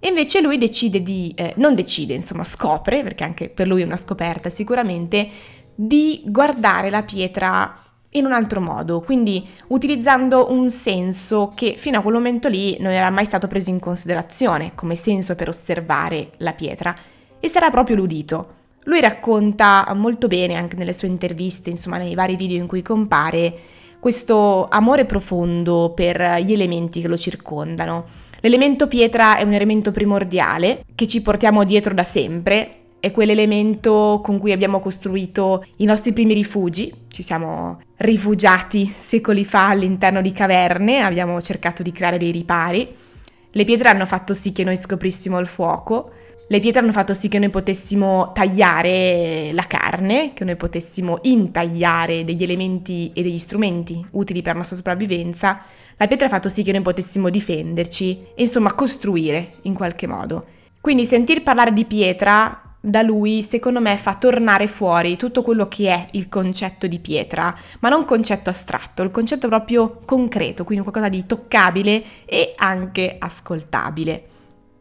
E 0.01 0.09
invece 0.09 0.41
lui 0.41 0.59
decide 0.59 1.03
di, 1.03 1.33
eh, 1.35 1.55
non 1.57 1.75
decide, 1.75 2.15
insomma 2.15 2.45
scopre, 2.45 3.03
perché 3.03 3.25
anche 3.25 3.49
per 3.49 3.67
lui 3.67 3.83
è 3.83 3.85
una 3.85 3.97
scoperta 3.97 4.49
sicuramente, 4.49 5.29
di 5.75 6.23
guardare 6.25 6.91
la 6.91 7.03
pietra 7.03 7.83
in 8.13 8.25
un 8.25 8.33
altro 8.33 8.61
modo, 8.61 9.01
quindi 9.01 9.47
utilizzando 9.69 10.51
un 10.51 10.71
senso 10.71 11.53
che 11.55 11.75
fino 11.77 11.99
a 11.99 12.03
quel 12.03 12.15
momento 12.15 12.49
lì 12.49 12.77
non 12.81 12.93
era 12.93 13.11
mai 13.11 13.27
stato 13.27 13.49
preso 13.49 13.71
in 13.71 13.81
considerazione 13.81 14.73
come 14.75 14.97
senso 14.97 15.35
per 15.35 15.49
osservare 15.49 16.31
la 16.39 16.53
pietra 16.55 16.97
e 17.41 17.49
sarà 17.49 17.71
proprio 17.71 17.97
l'udito. 17.97 18.57
Lui 18.85 19.01
racconta 19.01 19.91
molto 19.95 20.29
bene 20.29 20.55
anche 20.55 20.77
nelle 20.77 20.93
sue 20.95 21.09
interviste, 21.09 21.71
insomma 21.71 21.99
nei 21.99 22.15
vari 22.15 22.37
video 22.37 22.57
in 22.57 22.67
cui 22.67 22.83
compare, 22.83 23.55
questo 24.01 24.67
amore 24.69 25.05
profondo 25.05 25.93
per 25.95 26.39
gli 26.41 26.53
elementi 26.53 27.01
che 27.01 27.09
lo 27.09 27.17
circondano. 27.17 28.07
L'elemento 28.41 28.87
pietra 28.87 29.37
è 29.37 29.43
un 29.43 29.53
elemento 29.53 29.91
primordiale 29.91 30.85
che 30.95 31.07
ci 31.07 31.21
portiamo 31.21 31.65
dietro 31.65 31.93
da 31.93 32.05
sempre, 32.05 32.75
è 33.01 33.11
quell'elemento 33.11 34.21
con 34.23 34.39
cui 34.39 34.53
abbiamo 34.53 34.81
costruito 34.81 35.65
i 35.79 35.85
nostri 35.85 36.13
primi 36.13 36.35
rifugi, 36.35 36.93
ci 37.09 37.23
siamo 37.23 37.81
rifugiati 37.97 38.87
secoli 38.87 39.45
fa 39.45 39.69
all'interno 39.69 40.21
di 40.21 40.33
caverne, 40.33 41.01
abbiamo 41.01 41.41
cercato 41.43 41.83
di 41.83 41.93
creare 41.93 42.19
dei 42.19 42.31
ripari. 42.31 42.95
Le 43.51 43.65
pietre 43.65 43.89
hanno 43.89 44.07
fatto 44.07 44.35
sì 44.35 44.53
che 44.53 44.65
noi 44.65 44.77
scoprissimo 44.77 45.39
il 45.39 45.47
fuoco, 45.47 46.11
le 46.51 46.61
pietre 46.61 46.81
hanno 46.81 46.93
fatto 46.93 47.13
sì 47.13 47.29
che 47.29 47.39
noi 47.39 47.51
potessimo 47.51 48.33
tagliare 48.33 49.51
la 49.53 49.65
carne, 49.65 50.33
che 50.33 50.45
noi 50.45 50.57
potessimo 50.57 51.19
intagliare 51.23 52.25
degli 52.25 52.43
elementi 52.43 53.11
e 53.13 53.23
degli 53.23 53.39
strumenti 53.39 54.03
utili 54.13 54.41
per 54.41 54.53
la 54.53 54.59
nostra 54.61 54.77
sopravvivenza. 54.77 55.61
La 55.99 56.07
pietra 56.07 56.27
ha 56.27 56.31
fatto 56.31 56.49
sì 56.49 56.63
che 56.63 56.73
noi 56.73 56.81
potessimo 56.81 57.29
difenderci 57.29 58.29
e 58.35 58.43
insomma 58.43 58.73
costruire 58.73 59.53
in 59.63 59.75
qualche 59.75 60.07
modo. 60.07 60.47
Quindi 60.81 61.05
sentir 61.05 61.43
parlare 61.43 61.75
di 61.75 61.85
pietra 61.85 62.63
da 62.81 63.03
lui, 63.03 63.43
secondo 63.43 63.81
me, 63.81 63.99
fa 63.99 64.15
tornare 64.15 64.69
fuori 64.69 65.17
tutto 65.17 65.43
quello 65.43 65.69
che 65.69 65.89
è 65.91 66.07
il 66.13 66.31
concetto 66.31 66.87
di 66.87 66.99
pietra, 66.99 67.55
ma 67.81 67.91
non 67.91 68.07
concetto 68.07 68.49
astratto, 68.49 69.03
il 69.03 69.11
concetto 69.11 69.49
proprio 69.49 70.01
concreto, 70.07 70.65
quindi 70.65 70.83
qualcosa 70.83 71.11
di 71.11 71.27
toccabile 71.27 72.03
e 72.25 72.53
anche 72.57 73.17
ascoltabile. 73.19 74.37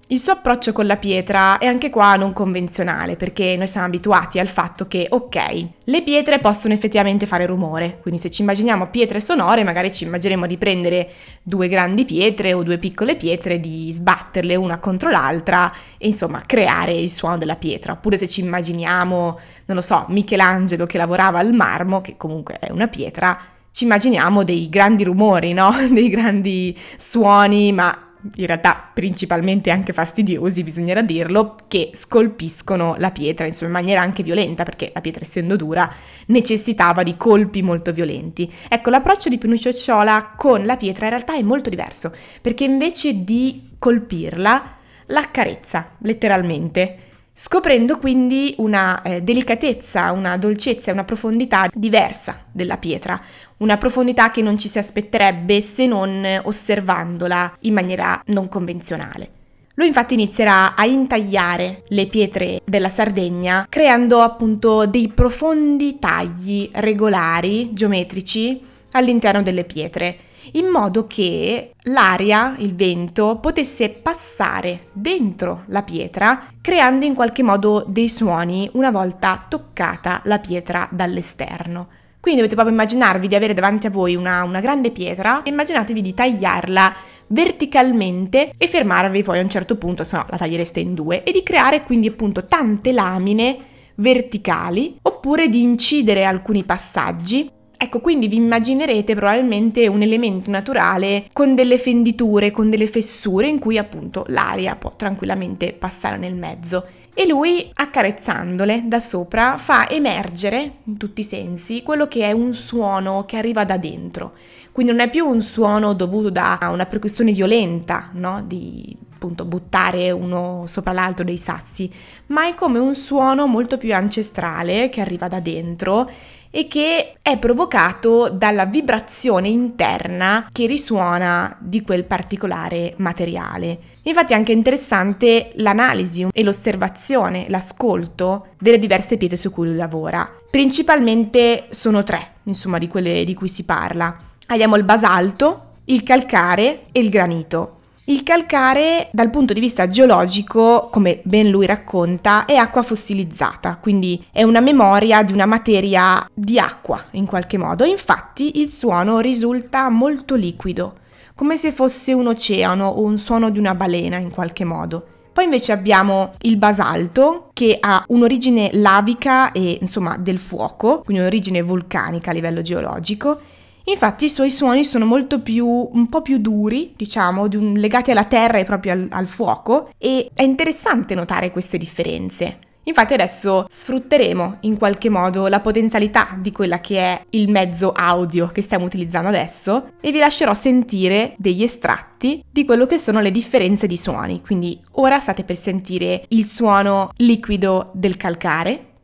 Il 0.10 0.20
suo 0.20 0.32
approccio 0.32 0.72
con 0.72 0.86
la 0.86 0.96
pietra 0.96 1.58
è 1.58 1.66
anche 1.66 1.90
qua 1.90 2.16
non 2.16 2.32
convenzionale 2.32 3.18
perché 3.18 3.58
noi 3.58 3.68
siamo 3.68 3.88
abituati 3.88 4.40
al 4.40 4.48
fatto 4.48 4.88
che, 4.88 5.06
ok, 5.10 5.68
le 5.84 6.02
pietre 6.02 6.40
possono 6.40 6.74
effettivamente 6.74 7.26
fare 7.26 7.46
rumore, 7.46 8.00
quindi 8.02 8.18
se 8.18 8.30
ci 8.30 8.42
immaginiamo 8.42 8.88
pietre 8.88 9.20
sonore 9.20 9.66
magari 9.66 9.92
ci 9.92 10.06
immagineremo 10.06 10.48
di 10.48 10.56
prendere 10.56 11.10
due 11.44 11.68
grandi 11.68 12.06
pietre 12.06 12.54
o 12.54 12.64
due 12.64 12.78
piccole 12.78 13.18
pietre, 13.18 13.60
di 13.60 13.92
sbatterle 13.92 14.56
una 14.56 14.80
contro 14.80 15.10
l'altra 15.10 15.74
e 15.98 16.06
insomma 16.06 16.44
creare 16.46 16.94
il 16.94 17.10
suono 17.10 17.38
della 17.38 17.58
pietra, 17.58 17.92
oppure 17.92 18.16
se 18.16 18.30
ci 18.30 18.40
immaginiamo, 18.40 19.40
non 19.66 19.76
lo 19.76 19.82
so, 19.82 20.06
Michelangelo 20.08 20.86
che 20.86 20.98
lavorava 20.98 21.40
al 21.40 21.52
marmo, 21.52 22.00
che 22.00 22.16
comunque 22.16 22.60
è 22.60 22.72
una 22.72 22.88
pietra, 22.88 23.38
ci 23.72 23.84
immaginiamo 23.84 24.46
dei 24.46 24.70
grandi 24.70 25.04
rumori, 25.04 25.52
no? 25.52 25.76
dei 25.92 26.08
grandi 26.08 26.76
suoni, 26.96 27.74
ma 27.74 28.07
in 28.36 28.46
realtà 28.46 28.90
principalmente 28.94 29.72
anche 29.72 29.94
fastidiosi, 29.94 30.64
bisognerà 30.64 31.02
dirlo, 31.02 31.56
che 31.68 31.92
scolpiscono 31.94 32.96
la 32.98 33.12
pietra, 33.12 33.46
insomma, 33.46 33.68
in 33.80 33.84
maniera 33.84 34.02
anche 34.02 34.24
violenta, 34.24 34.64
perché 34.64 34.92
la 34.94 35.02
pietra 35.02 35.24
essendo 35.24 35.56
dura 35.56 35.92
necessitava 36.28 37.04
di 37.04 37.16
colpi 37.18 37.62
molto 37.62 37.92
violenti. 37.92 38.52
Ecco, 38.68 38.90
l'approccio 38.90 39.30
di 39.30 39.38
Pinuccio 39.38 39.74
Ciola 39.74 40.34
con 40.36 40.66
la 40.66 40.76
pietra 40.78 41.06
in 41.06 41.12
realtà 41.12 41.36
è 41.36 41.42
molto 41.42 41.70
diverso, 41.70 42.14
perché 42.42 42.64
invece 42.64 43.24
di 43.24 43.72
colpirla, 43.78 44.76
l'accarezza, 45.08 45.92
letteralmente 46.00 47.06
scoprendo 47.40 48.00
quindi 48.00 48.56
una 48.58 49.00
eh, 49.04 49.22
delicatezza, 49.22 50.12
una 50.12 50.38
dolcezza 50.38 50.92
una 50.92 51.04
profondità 51.04 51.70
diversa 51.72 52.46
della 52.52 52.80
pietra, 52.80 53.22
una 53.58 53.78
profondità 53.78 54.32
che 54.32 54.42
non 54.42 54.58
ci 54.58 54.68
si 54.68 54.78
aspetterebbe 54.78 55.62
se 55.62 55.86
non 55.86 56.42
osservandola 56.44 57.58
in 57.62 57.74
maniera 57.74 58.22
non 58.28 58.48
convenzionale. 58.48 59.30
Lui 59.76 59.88
infatti 59.88 60.16
inizierà 60.16 60.76
a 60.76 60.86
intagliare 60.86 61.84
le 61.90 62.08
pietre 62.08 62.62
della 62.66 62.90
Sardegna 62.90 63.68
creando 63.70 64.22
appunto 64.22 64.88
dei 64.88 65.08
profondi 65.10 66.00
tagli 66.00 66.70
regolari, 66.74 67.74
geometrici, 67.74 68.64
all'interno 68.92 69.44
delle 69.44 69.66
pietre 69.66 70.18
in 70.54 70.68
modo 70.68 71.08
che 71.08 71.74
l'aria, 71.84 72.56
il 72.60 72.76
vento, 72.76 73.38
potesse 73.42 73.90
passare 73.90 74.88
dentro 74.94 75.64
la 75.68 75.84
pietra, 75.84 76.48
creando 76.62 77.06
in 77.06 77.14
qualche 77.14 77.44
modo 77.44 77.84
dei 77.88 78.08
suoni 78.08 78.70
una 78.74 78.92
volta 78.92 79.46
toccata 79.48 80.22
la 80.24 80.40
pietra 80.40 80.88
dall'esterno. 80.92 81.88
Quindi 82.28 82.44
dovete 82.44 82.62
proprio 82.62 82.78
immaginarvi 82.84 83.30
di 83.30 83.36
avere 83.36 83.54
davanti 83.54 83.88
a 83.88 83.90
voi 83.90 84.14
una, 84.14 84.44
una 84.44 84.60
grande 84.60 84.92
pietra 84.92 85.44
e 85.44 85.50
immaginatevi 85.50 86.02
di 86.02 86.14
tagliarla 86.14 86.94
verticalmente 87.28 88.52
e 88.58 88.68
fermarvi 88.68 89.24
poi 89.24 89.40
a 89.40 89.42
un 89.44 89.50
certo 89.50 89.78
punto, 89.78 90.04
se 90.04 90.18
no 90.18 90.26
la 90.30 90.36
tagliereste 90.36 90.82
in 90.82 90.94
due, 90.94 91.24
e 91.24 91.32
di 91.32 91.42
creare 91.42 91.84
quindi 91.84 92.08
appunto 92.08 92.46
tante 92.46 92.92
lamine 92.92 93.58
verticali 93.96 94.98
oppure 95.04 95.48
di 95.48 95.62
incidere 95.62 96.26
alcuni 96.26 96.66
passaggi 96.66 97.50
Ecco, 97.80 98.00
quindi 98.00 98.28
vi 98.28 98.38
immaginerete 98.38 99.14
probabilmente 99.14 99.88
un 99.88 100.02
elemento 100.02 100.50
naturale 100.50 101.30
con 101.32 101.54
delle 101.54 101.78
fenditure, 101.78 102.50
con 102.50 102.72
delle 102.72 102.88
fessure 102.88 103.48
in 103.48 103.60
cui 103.60 103.78
appunto 103.78 104.26
l'aria 104.30 104.76
può 104.76 104.94
tranquillamente 104.96 105.74
passare 105.74 106.18
nel 106.18 106.34
mezzo. 106.34 106.86
E 107.14 107.28
lui, 107.28 107.70
accarezzandole 107.74 108.84
da 108.86 109.00
sopra, 109.00 109.58
fa 109.58 109.90
emergere 109.90 110.72
in 110.84 110.98
tutti 110.98 111.22
i 111.22 111.24
sensi 111.24 111.84
quello 111.84 112.08
che 112.08 112.24
è 112.24 112.32
un 112.32 112.54
suono 112.54 113.26
che 113.26 113.38
arriva 113.38 113.64
da 113.64 113.78
dentro. 113.78 114.34
Quindi 114.72 114.92
non 114.92 115.02
è 115.02 115.10
più 115.10 115.28
un 115.28 115.42
suono 115.42 115.94
dovuto 115.94 116.30
da 116.30 116.60
una 116.72 116.86
percussione 116.86 117.32
violenta, 117.32 118.10
no? 118.14 118.44
Di 118.46 118.96
appunto 119.18 119.46
buttare 119.46 120.12
uno 120.12 120.66
sopra 120.68 120.94
l'altro 120.94 121.24
dei 121.24 121.40
sassi, 121.40 121.90
ma 122.28 122.48
è 122.48 122.54
come 122.54 122.78
un 122.78 122.94
suono 122.94 123.48
molto 123.48 123.78
più 123.78 123.96
ancestrale 123.96 124.90
che 124.90 125.02
arriva 125.02 125.28
da 125.28 125.40
dentro 125.40 126.08
e 126.50 126.68
che 126.68 127.14
è 127.22 127.38
provocato 127.38 128.30
dalla 128.30 128.66
vibrazione 128.66 129.48
interna 129.48 130.48
che 130.52 130.66
risuona 130.66 131.56
di 131.60 131.82
quel 131.82 132.06
particolare 132.06 132.94
materiale. 132.98 133.80
Infatti 134.04 134.34
è 134.34 134.36
anche 134.36 134.54
interessante 134.54 135.52
l'analisi 135.56 136.28
e 136.32 136.44
l'osservazione, 136.44 137.46
l'ascolto 137.50 138.48
delle 138.58 138.80
diverse 138.80 139.18
pietre 139.18 139.38
su 139.38 139.52
cui 139.52 139.68
lui 139.68 139.76
lavora. 139.76 140.30
Principalmente 140.50 141.66
sono 141.72 142.04
tre, 142.04 142.36
insomma, 142.44 142.78
di 142.78 142.88
quelle 142.88 143.24
di 143.26 143.34
cui 143.34 143.50
si 143.50 143.64
parla. 143.64 144.16
Abbiamo 144.48 144.78
il 144.78 144.84
basalto, 144.84 145.64
il 145.86 146.04
calcare 146.04 146.86
e 146.92 147.00
il 147.02 147.10
granito. 147.10 147.77
Il 148.10 148.24
calcare, 148.24 149.10
dal 149.12 149.30
punto 149.30 149.52
di 149.52 149.60
vista 149.60 149.90
geologico, 149.90 150.88
come 150.90 151.20
ben 151.26 151.50
lui 151.50 151.66
racconta, 151.66 152.46
è 152.46 152.56
acqua 152.56 152.82
fossilizzata, 152.82 153.76
quindi 153.82 154.26
è 154.32 154.44
una 154.44 154.62
memoria 154.62 155.24
di 155.24 155.34
una 155.34 155.46
materia 155.46 156.26
di 156.34 156.58
acqua 156.58 157.04
in 157.12 157.26
qualche 157.26 157.58
modo. 157.58 157.84
Infatti 157.84 158.62
il 158.62 158.68
suono 158.68 159.20
risulta 159.20 159.90
molto 159.90 160.36
liquido, 160.36 161.00
come 161.36 161.58
se 161.58 161.74
fosse 161.74 162.14
un 162.14 162.28
oceano 162.28 162.88
o 162.88 163.02
un 163.02 163.18
suono 163.18 163.50
di 163.50 163.60
una 163.60 163.76
balena 163.76 164.16
in 164.16 164.30
qualche 164.30 164.64
modo. 164.64 165.06
Poi 165.34 165.44
invece 165.44 165.74
abbiamo 165.74 166.32
il 166.44 166.56
basalto 166.56 167.50
che 167.52 167.76
ha 167.78 168.06
un'origine 168.08 168.70
lavica 168.76 169.52
e 169.52 169.80
insomma 169.82 170.16
del 170.16 170.38
fuoco, 170.38 171.02
quindi 171.04 171.22
un'origine 171.24 171.62
vulcanica 171.62 172.32
a 172.32 172.34
livello 172.34 172.62
geologico 172.62 173.42
Infatti 173.90 174.26
i 174.26 174.30
suoi 174.30 174.52
suoni 174.52 174.84
sono 174.84 175.06
molto 175.06 175.42
più, 175.42 175.66
un 175.66 176.08
po' 176.10 176.22
più 176.22 176.40
duri, 176.40 176.94
diciamo, 176.96 177.48
un, 177.54 177.74
legati 177.74 178.12
alla 178.12 178.26
terra 178.26 178.58
e 178.58 178.66
proprio 178.66 178.92
al, 178.92 179.08
al 179.10 179.28
fuoco 179.28 179.92
e 179.98 180.30
è 180.34 180.44
interessante 180.44 181.16
notare 181.16 181.52
queste 181.52 181.78
differenze. 181.78 182.60
Infatti 182.84 183.14
adesso 183.14 183.66
sfrutteremo 183.70 184.58
in 184.62 184.78
qualche 184.78 185.10
modo 185.10 185.48
la 185.48 185.60
potenzialità 185.60 186.38
di 186.40 186.52
quella 186.52 186.80
che 186.80 187.00
è 187.00 187.26
il 187.32 187.50
mezzo 187.50 187.92
audio 187.92 188.48
che 188.48 188.62
stiamo 188.62 188.86
utilizzando 188.86 189.28
adesso 189.28 189.92
e 190.00 190.12
vi 190.12 190.20
lascerò 190.20 190.54
sentire 190.54 191.34
degli 191.38 191.64
estratti 191.64 192.44
di 192.50 192.66
quello 192.66 192.86
che 192.86 192.98
sono 192.98 193.20
le 193.20 193.32
differenze 193.32 193.88
di 193.88 193.98
suoni. 193.98 194.42
Quindi 194.42 194.80
ora 194.94 195.20
state 195.20 195.44
per 195.44 195.58
sentire 195.58 196.26
il 196.30 196.46
suono 196.46 197.12
liquido 197.18 197.92
del 197.94 198.16
calcare 198.16 198.96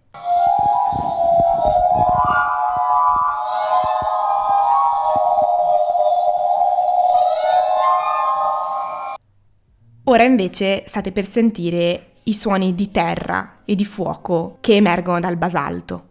Ora 10.05 10.23
invece 10.23 10.83
state 10.85 11.13
per 11.13 11.25
sentire 11.25 12.15
i 12.23 12.33
suoni 12.33 12.75
di 12.75 12.91
terra 12.91 13.59
e 13.63 13.73
di 13.73 13.85
fuoco 13.85 14.57
che 14.59 14.75
emergono 14.75 15.21
dal 15.21 15.37
basalto. 15.37 16.07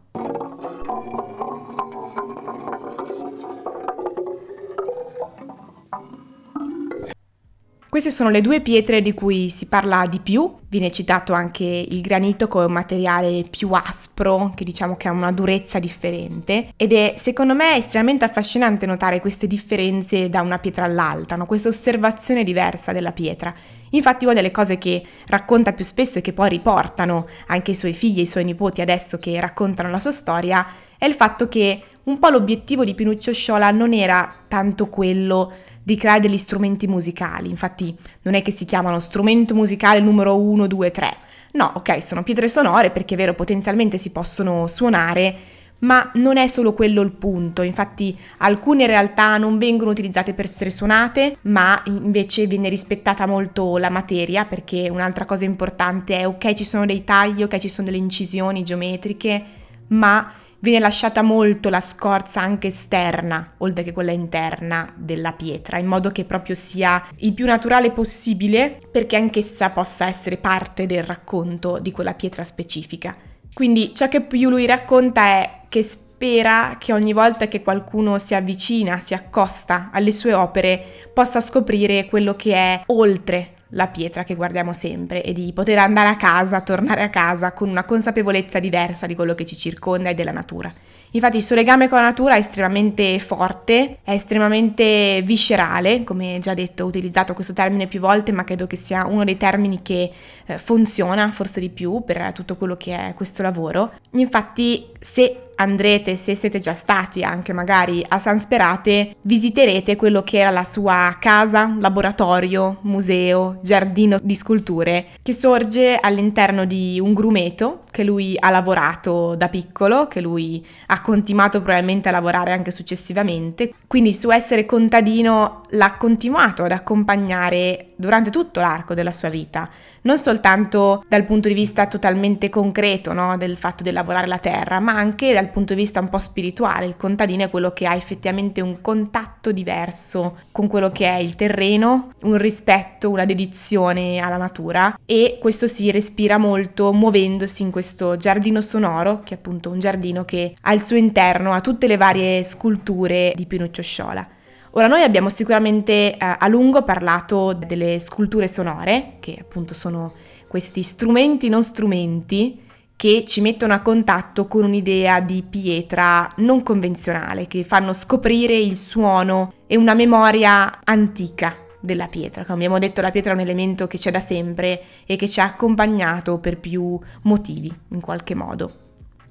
Queste 7.93 8.11
sono 8.11 8.31
le 8.31 8.41
due 8.41 8.63
pietre 8.63 9.03
di 9.03 9.13
cui 9.13 9.51
si 9.51 9.67
parla 9.67 10.07
di 10.07 10.19
più, 10.19 10.51
viene 10.71 10.91
citato 10.91 11.35
anche 11.35 11.63
il 11.67 12.01
granito 12.01 12.49
come 12.49 12.65
un 12.65 12.73
materiale 12.73 13.45
più 13.51 13.69
aspro, 13.73 14.51
che 14.57 14.65
diciamo 14.65 14.97
che 14.97 15.09
ha 15.09 15.13
una 15.13 15.31
durezza 15.31 15.79
differente 15.79 16.73
ed 16.75 16.95
è 16.95 17.17
secondo 17.19 17.55
me 17.55 17.77
estremamente 17.77 18.25
affascinante 18.25 18.87
notare 18.87 19.21
queste 19.21 19.47
differenze 19.47 20.31
da 20.31 20.41
una 20.41 20.59
pietra 20.59 20.87
all'altra, 20.87 21.37
no? 21.37 21.45
questa 21.45 21.69
osservazione 21.69 22.45
diversa 22.45 22.93
della 22.93 23.13
pietra. 23.13 23.55
Infatti 23.91 24.25
una 24.25 24.33
delle 24.33 24.51
cose 24.51 24.79
che 24.79 25.05
racconta 25.27 25.75
più 25.75 25.85
spesso 25.85 26.19
e 26.19 26.23
che 26.23 26.33
poi 26.33 26.49
riportano 26.49 27.27
anche 27.49 27.73
i 27.73 27.75
suoi 27.75 27.93
figli 27.93 28.21
e 28.21 28.23
i 28.23 28.27
suoi 28.27 28.45
nipoti 28.45 28.81
adesso 28.81 29.19
che 29.19 29.39
raccontano 29.39 29.91
la 29.91 29.99
sua 29.99 30.13
storia 30.13 30.67
è 30.97 31.07
il 31.07 31.15
fatto 31.15 31.49
che 31.49 31.83
un 32.05 32.19
po' 32.19 32.29
l'obiettivo 32.29 32.85
di 32.85 32.95
Pinuccio 32.95 33.33
Sciola 33.33 33.71
non 33.71 33.93
era 33.93 34.33
tanto 34.49 34.89
quello 34.89 35.53
di 35.83 35.97
creare 35.97 36.21
degli 36.21 36.39
strumenti 36.39 36.87
musicali, 36.87 37.49
infatti 37.49 37.97
non 38.23 38.35
è 38.35 38.43
che 38.43 38.51
si 38.51 38.65
chiamano 38.65 38.99
strumento 38.99 39.55
musicale 39.55 40.01
numero 40.01 40.37
1, 40.39 40.67
2, 40.67 40.91
3. 40.91 41.17
No, 41.53 41.73
ok, 41.75 42.03
sono 42.03 42.23
pietre 42.23 42.49
sonore 42.49 42.91
perché 42.91 43.15
è 43.15 43.17
vero, 43.17 43.35
potenzialmente 43.35 43.99
si 43.99 44.11
possono 44.11 44.67
suonare, 44.69 45.37
ma 45.83 46.11
non 46.15 46.37
è 46.37 46.47
solo 46.47 46.73
quello 46.73 47.03
il 47.03 47.11
punto, 47.11 47.63
infatti 47.63 48.17
alcune 48.39 48.83
in 48.83 48.89
realtà 48.89 49.37
non 49.37 49.59
vengono 49.59 49.91
utilizzate 49.91 50.33
per 50.33 50.45
essere 50.45 50.71
suonate, 50.71 51.39
ma 51.43 51.81
invece 51.87 52.47
viene 52.47 52.69
rispettata 52.69 53.27
molto 53.27 53.77
la 53.79 53.91
materia 53.91 54.45
perché 54.45 54.89
un'altra 54.89 55.25
cosa 55.25 55.45
importante 55.45 56.17
è 56.17 56.27
ok 56.27 56.53
ci 56.53 56.65
sono 56.65 56.87
dei 56.87 57.03
tagli, 57.03 57.43
ok 57.43 57.59
ci 57.59 57.69
sono 57.69 57.87
delle 57.87 57.99
incisioni 57.99 58.63
geometriche, 58.63 59.45
ma 59.89 60.33
viene 60.63 60.79
lasciata 60.79 61.23
molto 61.23 61.69
la 61.71 61.81
scorza 61.81 62.41
anche 62.41 62.69
esterna, 62.69 63.55
oltre 63.59 63.83
che 63.83 63.93
quella 63.93 64.13
interna 64.13 64.93
della 64.97 65.33
pietra, 65.33 65.79
in 65.79 65.87
modo 65.87 66.11
che 66.11 66.25
proprio 66.25 66.55
sia 66.55 67.05
il 67.17 67.35
più 67.35 67.47
naturale 67.47 67.91
possibile 67.91 68.79
perché 68.91 69.17
anch'essa 69.17 69.71
possa 69.71 70.07
essere 70.07 70.37
parte 70.37 70.87
del 70.87 71.03
racconto 71.03 71.79
di 71.81 71.91
quella 71.91 72.15
pietra 72.15 72.45
specifica. 72.45 73.15
Quindi 73.53 73.93
ciò 73.93 74.07
che 74.09 74.21
più 74.21 74.49
lui 74.49 74.65
racconta 74.65 75.25
è 75.25 75.61
che 75.69 75.83
spera 75.83 76.77
che 76.79 76.93
ogni 76.93 77.13
volta 77.13 77.49
che 77.49 77.61
qualcuno 77.61 78.19
si 78.19 78.37
avvicina, 78.37 79.01
si 79.01 79.15
accosta 79.15 79.91
alle 79.93 80.13
sue 80.13 80.33
opere, 80.33 81.11
possa 81.13 81.41
scoprire 81.41 82.07
quello 82.07 82.37
che 82.37 82.55
è 82.55 82.83
oltre 82.87 83.55
la 83.73 83.87
pietra 83.89 84.25
che 84.25 84.35
guardiamo 84.35 84.73
sempre 84.73 85.23
e 85.23 85.33
di 85.33 85.53
poter 85.53 85.79
andare 85.79 86.09
a 86.09 86.17
casa, 86.17 86.61
tornare 86.61 87.03
a 87.03 87.11
casa 87.11 87.53
con 87.53 87.69
una 87.69 87.85
consapevolezza 87.85 88.59
diversa 88.59 89.07
di 89.07 89.15
quello 89.15 89.35
che 89.35 89.45
ci 89.45 89.57
circonda 89.57 90.11
e 90.11 90.15
della 90.15 90.33
natura. 90.33 90.73
Infatti 91.15 91.37
il 91.37 91.43
suo 91.43 91.55
legame 91.55 91.89
con 91.89 91.99
la 91.99 92.05
natura 92.05 92.37
è 92.37 92.39
estremamente 92.39 93.19
forte, 93.19 93.99
è 94.03 94.13
estremamente 94.13 95.21
viscerale, 95.23 96.05
come 96.05 96.39
già 96.41 96.55
detto 96.55 96.85
ho 96.85 96.87
utilizzato 96.87 97.35
questo 97.35 97.53
termine 97.53 97.87
più 97.87 98.01
volte, 98.01 98.33
ma 98.33 98.45
credo 98.45 98.67
che 98.67 98.77
sia 98.77 99.07
uno 99.07 99.23
dei 99.23 99.37
termini 99.37 99.83
che 99.83 100.11
eh, 100.47 100.57
funziona 100.57 101.31
forse 101.31 101.61
di 101.61 101.69
più 101.69 102.03
per 102.05 102.33
tutto 102.33 102.57
quello 102.57 102.79
che 102.79 102.97
è 102.97 103.15
questo 103.15 103.43
lavoro. 103.43 103.93
Infatti 104.13 104.87
se 104.99 105.49
andrete, 105.63 106.17
se 106.17 106.35
siete 106.35 106.59
già 106.59 106.75
stati 106.75 107.23
anche 107.23 107.53
magari 107.53 108.05
a 108.07 108.19
San 108.19 108.39
Sperate, 108.39 109.17
visiterete 109.23 109.97
quello 109.97 110.23
che 110.23 110.39
era 110.39 110.51
la 110.51 110.65
sua 110.65 111.17
casa, 111.19 111.75
laboratorio, 111.79 112.79
museo, 112.83 113.59
giardino 113.63 114.19
di 114.23 114.35
sculture, 114.35 115.07
che 115.23 115.33
sorge 115.33 115.97
all'interno 116.01 116.65
di 116.65 117.01
un 117.01 117.15
grumeto 117.15 117.85
che 117.91 118.05
lui 118.05 118.37
ha 118.39 118.51
lavorato 118.51 119.35
da 119.35 119.49
piccolo, 119.49 120.09
che 120.09 120.21
lui 120.21 120.65
ha 120.87 121.01
continuato 121.01 121.61
probabilmente 121.61 122.09
a 122.09 122.13
lavorare 122.13 122.53
anche 122.53 122.71
successivamente. 122.71 123.75
Quindi 123.87 124.11
il 124.11 124.15
suo 124.15 124.33
essere 124.33 124.67
contadino 124.67 125.61
l'ha 125.71 125.95
continuato 125.97 126.65
ad 126.65 126.73
accompagnare 126.73 127.89
durante 127.97 128.31
tutto 128.31 128.61
l'arco 128.61 128.95
della 128.95 129.13
sua 129.13 129.29
vita, 129.29 129.69
non 130.03 130.19
soltanto 130.19 131.05
dal 131.09 131.25
punto 131.25 131.49
di 131.49 131.55
vista 131.55 131.87
totalmente 131.87 132.49
concreto 132.49 133.13
no, 133.13 133.37
del 133.37 133.57
fatto 133.57 133.83
di 133.83 133.91
lavorare 133.91 134.27
la 134.27 134.39
terra, 134.39 134.81
ma 134.81 134.95
anche 134.95 135.33
dal 135.33 135.51
punto 135.51 135.75
di 135.75 135.81
vista 135.81 136.01
un 136.01 136.09
po' 136.09 136.19
spirituale. 136.19 136.87
Il 136.87 136.97
contadino 136.97 137.45
è 137.45 137.51
quello 137.51 137.73
che 137.73 137.87
ha 137.87 137.95
effettivamente 137.95 138.61
un 138.61 138.81
contatto 138.81 139.53
diverso 139.53 140.39
con 140.53 140.67
quello 140.67 140.91
che 140.91 141.07
è 141.07 141.17
il 141.17 141.35
terreno, 141.35 142.13
un 142.23 142.37
rispetto, 142.37 143.11
una 143.11 143.25
dedizione 143.25 144.19
alla 144.19 144.37
natura 144.37 144.99
e 145.05 145.39
questo 145.41 145.67
si 145.67 145.91
respira 145.91 146.39
molto 146.39 146.93
muovendosi 146.93 147.63
in 147.63 147.71
questo 147.71 148.17
giardino 148.17 148.61
sonoro, 148.61 149.21
che 149.25 149.35
è 149.35 149.37
appunto 149.39 149.71
un 149.71 149.79
giardino 149.79 150.25
che 150.25 150.55
al 150.63 150.81
suo 150.81 150.97
interno 150.97 151.53
ha 151.53 151.61
tutte 151.61 151.87
le 151.87 151.97
varie 151.97 152.45
sculture 152.45 153.33
di 153.35 153.47
Pinuccio 153.47 153.83
Sciola. 153.83 154.27
Ora 154.75 154.87
noi 154.87 155.03
abbiamo 155.03 155.29
sicuramente 155.29 156.17
eh, 156.17 156.17
a 156.19 156.49
lungo 156.49 156.83
parlato 156.83 157.53
delle 157.53 157.99
sculture 157.99 158.49
sonore, 158.49 159.17
che 159.21 159.37
appunto 159.39 159.75
sono 159.75 160.15
questi 160.49 160.83
strumenti 160.83 161.51
non 161.51 161.63
strumenti 161.63 162.61
che 162.97 163.25
ci 163.27 163.43
mettono 163.43 163.75
a 163.75 163.81
contatto 163.81 164.47
con 164.47 164.65
un'idea 164.65 165.21
di 165.21 165.43
pietra 165.43 166.27
non 166.37 166.63
convenzionale, 166.63 167.49
che 167.49 167.65
fanno 167.65 167.93
scoprire 167.93 168.57
il 168.57 168.77
suono 168.77 169.53
e 169.67 169.77
una 169.77 169.93
memoria 169.93 170.81
antica 170.85 171.55
della 171.79 172.07
pietra. 172.07 172.45
Come 172.45 172.55
abbiamo 172.55 172.79
detto, 172.79 173.03
la 173.03 173.11
pietra 173.11 173.33
è 173.33 173.35
un 173.35 173.41
elemento 173.41 173.87
che 173.87 173.99
c'è 173.99 174.11
da 174.11 174.21
sempre 174.21 174.83
e 175.05 175.17
che 175.17 175.29
ci 175.29 175.41
ha 175.41 175.45
accompagnato 175.45 176.39
per 176.39 176.59
più 176.59 176.99
motivi, 177.23 177.71
in 177.89 178.01
qualche 178.01 178.35
modo. 178.35 178.82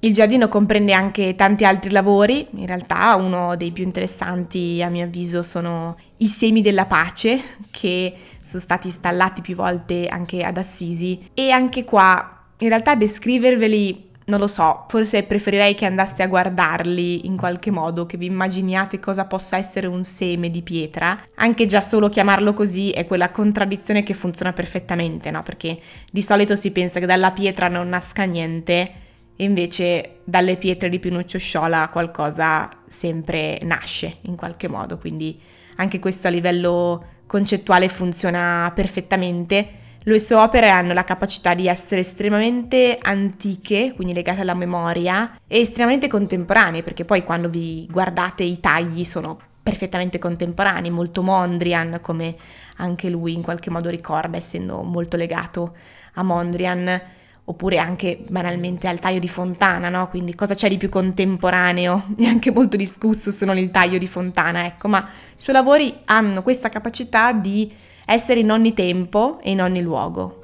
Il 0.04 0.12
giardino 0.12 0.48
comprende 0.48 0.92
anche 0.94 1.36
tanti 1.36 1.64
altri 1.64 1.92
lavori, 1.92 2.44
in 2.56 2.66
realtà 2.66 3.14
uno 3.14 3.54
dei 3.54 3.70
più 3.70 3.84
interessanti 3.84 4.82
a 4.82 4.88
mio 4.88 5.04
avviso 5.04 5.44
sono 5.44 5.96
i 6.16 6.26
semi 6.26 6.60
della 6.60 6.86
pace 6.86 7.40
che 7.70 8.12
sono 8.42 8.60
stati 8.60 8.88
installati 8.88 9.42
più 9.42 9.54
volte 9.54 10.08
anche 10.08 10.42
ad 10.42 10.56
Assisi 10.56 11.30
e 11.34 11.52
anche 11.52 11.84
qua 11.84 12.46
in 12.58 12.68
realtà 12.68 12.96
descriverveli 12.96 14.10
non 14.24 14.40
lo 14.40 14.48
so, 14.48 14.86
forse 14.88 15.22
preferirei 15.22 15.76
che 15.76 15.84
andaste 15.84 16.24
a 16.24 16.28
guardarli 16.28 17.26
in 17.26 17.36
qualche 17.36 17.70
modo, 17.70 18.04
che 18.04 18.16
vi 18.16 18.26
immaginiate 18.26 18.98
cosa 18.98 19.26
possa 19.26 19.56
essere 19.56 19.86
un 19.86 20.02
seme 20.02 20.50
di 20.50 20.62
pietra. 20.62 21.16
Anche 21.36 21.66
già 21.66 21.80
solo 21.80 22.08
chiamarlo 22.08 22.54
così 22.54 22.90
è 22.90 23.06
quella 23.06 23.30
contraddizione 23.30 24.02
che 24.02 24.14
funziona 24.14 24.52
perfettamente, 24.52 25.30
no? 25.30 25.44
Perché 25.44 25.78
di 26.10 26.22
solito 26.22 26.56
si 26.56 26.72
pensa 26.72 26.98
che 26.98 27.06
dalla 27.06 27.30
pietra 27.30 27.68
non 27.68 27.88
nasca 27.88 28.24
niente, 28.24 29.02
invece 29.42 30.20
dalle 30.24 30.56
pietre 30.56 30.88
di 30.88 30.98
Pinuccio 30.98 31.38
Sciola 31.38 31.88
qualcosa 31.90 32.68
sempre 32.86 33.58
nasce 33.62 34.18
in 34.22 34.36
qualche 34.36 34.68
modo, 34.68 34.98
quindi 34.98 35.40
anche 35.76 35.98
questo 35.98 36.28
a 36.28 36.30
livello 36.30 37.04
concettuale 37.26 37.88
funziona 37.88 38.70
perfettamente. 38.74 39.80
Le 40.04 40.18
sue 40.18 40.36
opere 40.36 40.68
hanno 40.68 40.92
la 40.92 41.04
capacità 41.04 41.54
di 41.54 41.68
essere 41.68 42.00
estremamente 42.00 42.98
antiche, 43.00 43.92
quindi 43.94 44.12
legate 44.12 44.40
alla 44.40 44.54
memoria, 44.54 45.38
e 45.46 45.60
estremamente 45.60 46.08
contemporanee, 46.08 46.82
perché 46.82 47.04
poi 47.04 47.22
quando 47.22 47.48
vi 47.48 47.86
guardate 47.90 48.42
i 48.42 48.58
tagli 48.58 49.04
sono 49.04 49.38
perfettamente 49.62 50.18
contemporanei, 50.18 50.90
molto 50.90 51.22
Mondrian, 51.22 52.00
come 52.02 52.34
anche 52.78 53.08
lui 53.08 53.32
in 53.32 53.42
qualche 53.42 53.70
modo 53.70 53.88
ricorda, 53.88 54.36
essendo 54.36 54.82
molto 54.82 55.16
legato 55.16 55.76
a 56.14 56.22
Mondrian 56.24 57.00
oppure 57.44 57.78
anche 57.78 58.22
banalmente 58.28 58.86
al 58.86 59.00
taglio 59.00 59.18
di 59.18 59.28
fontana, 59.28 59.88
no? 59.88 60.08
Quindi 60.08 60.34
cosa 60.34 60.54
c'è 60.54 60.68
di 60.68 60.76
più 60.76 60.88
contemporaneo 60.88 62.04
e 62.18 62.26
anche 62.26 62.50
molto 62.52 62.76
discusso 62.76 63.30
se 63.30 63.44
non 63.44 63.58
il 63.58 63.70
taglio 63.70 63.98
di 63.98 64.06
fontana, 64.06 64.64
ecco, 64.64 64.88
ma 64.88 64.98
i 65.00 65.42
suoi 65.42 65.54
lavori 65.54 65.94
hanno 66.04 66.42
questa 66.42 66.68
capacità 66.68 67.32
di 67.32 67.72
essere 68.04 68.40
in 68.40 68.50
ogni 68.50 68.74
tempo 68.74 69.38
e 69.42 69.50
in 69.50 69.62
ogni 69.62 69.82
luogo. 69.82 70.41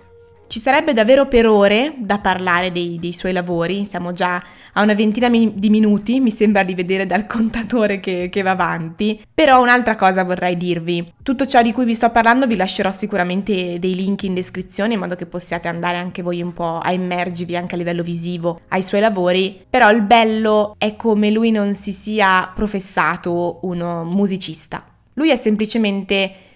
Ci 0.48 0.60
sarebbe 0.60 0.94
davvero 0.94 1.26
per 1.26 1.46
ore 1.46 1.92
da 1.98 2.20
parlare 2.20 2.72
dei, 2.72 2.98
dei 2.98 3.12
suoi 3.12 3.34
lavori, 3.34 3.84
siamo 3.84 4.14
già 4.14 4.42
a 4.72 4.80
una 4.80 4.94
ventina 4.94 5.28
di 5.28 5.68
minuti, 5.68 6.20
mi 6.20 6.30
sembra 6.30 6.62
di 6.62 6.74
vedere 6.74 7.04
dal 7.04 7.26
contatore 7.28 8.00
che, 8.00 8.30
che 8.30 8.40
va 8.40 8.52
avanti, 8.52 9.22
però 9.34 9.60
un'altra 9.60 9.94
cosa 9.94 10.24
vorrei 10.24 10.56
dirvi. 10.56 11.12
Tutto 11.22 11.44
ciò 11.44 11.60
di 11.60 11.74
cui 11.74 11.84
vi 11.84 11.94
sto 11.94 12.08
parlando 12.08 12.46
vi 12.46 12.56
lascerò 12.56 12.90
sicuramente 12.90 13.78
dei 13.78 13.94
link 13.94 14.22
in 14.22 14.32
descrizione 14.32 14.94
in 14.94 15.00
modo 15.00 15.16
che 15.16 15.26
possiate 15.26 15.68
andare 15.68 15.98
anche 15.98 16.22
voi 16.22 16.40
un 16.40 16.54
po' 16.54 16.78
a 16.78 16.92
immergervi 16.92 17.54
anche 17.54 17.74
a 17.74 17.78
livello 17.78 18.02
visivo 18.02 18.62
ai 18.68 18.82
suoi 18.82 19.02
lavori, 19.02 19.66
però 19.68 19.90
il 19.90 20.00
bello 20.00 20.76
è 20.78 20.96
come 20.96 21.30
lui 21.30 21.50
non 21.50 21.74
si 21.74 21.92
sia 21.92 22.50
professato 22.54 23.58
uno 23.64 24.02
musicista. 24.02 24.82
Lui 25.12 25.30
è 25.30 25.36
semplicemente 25.36 26.47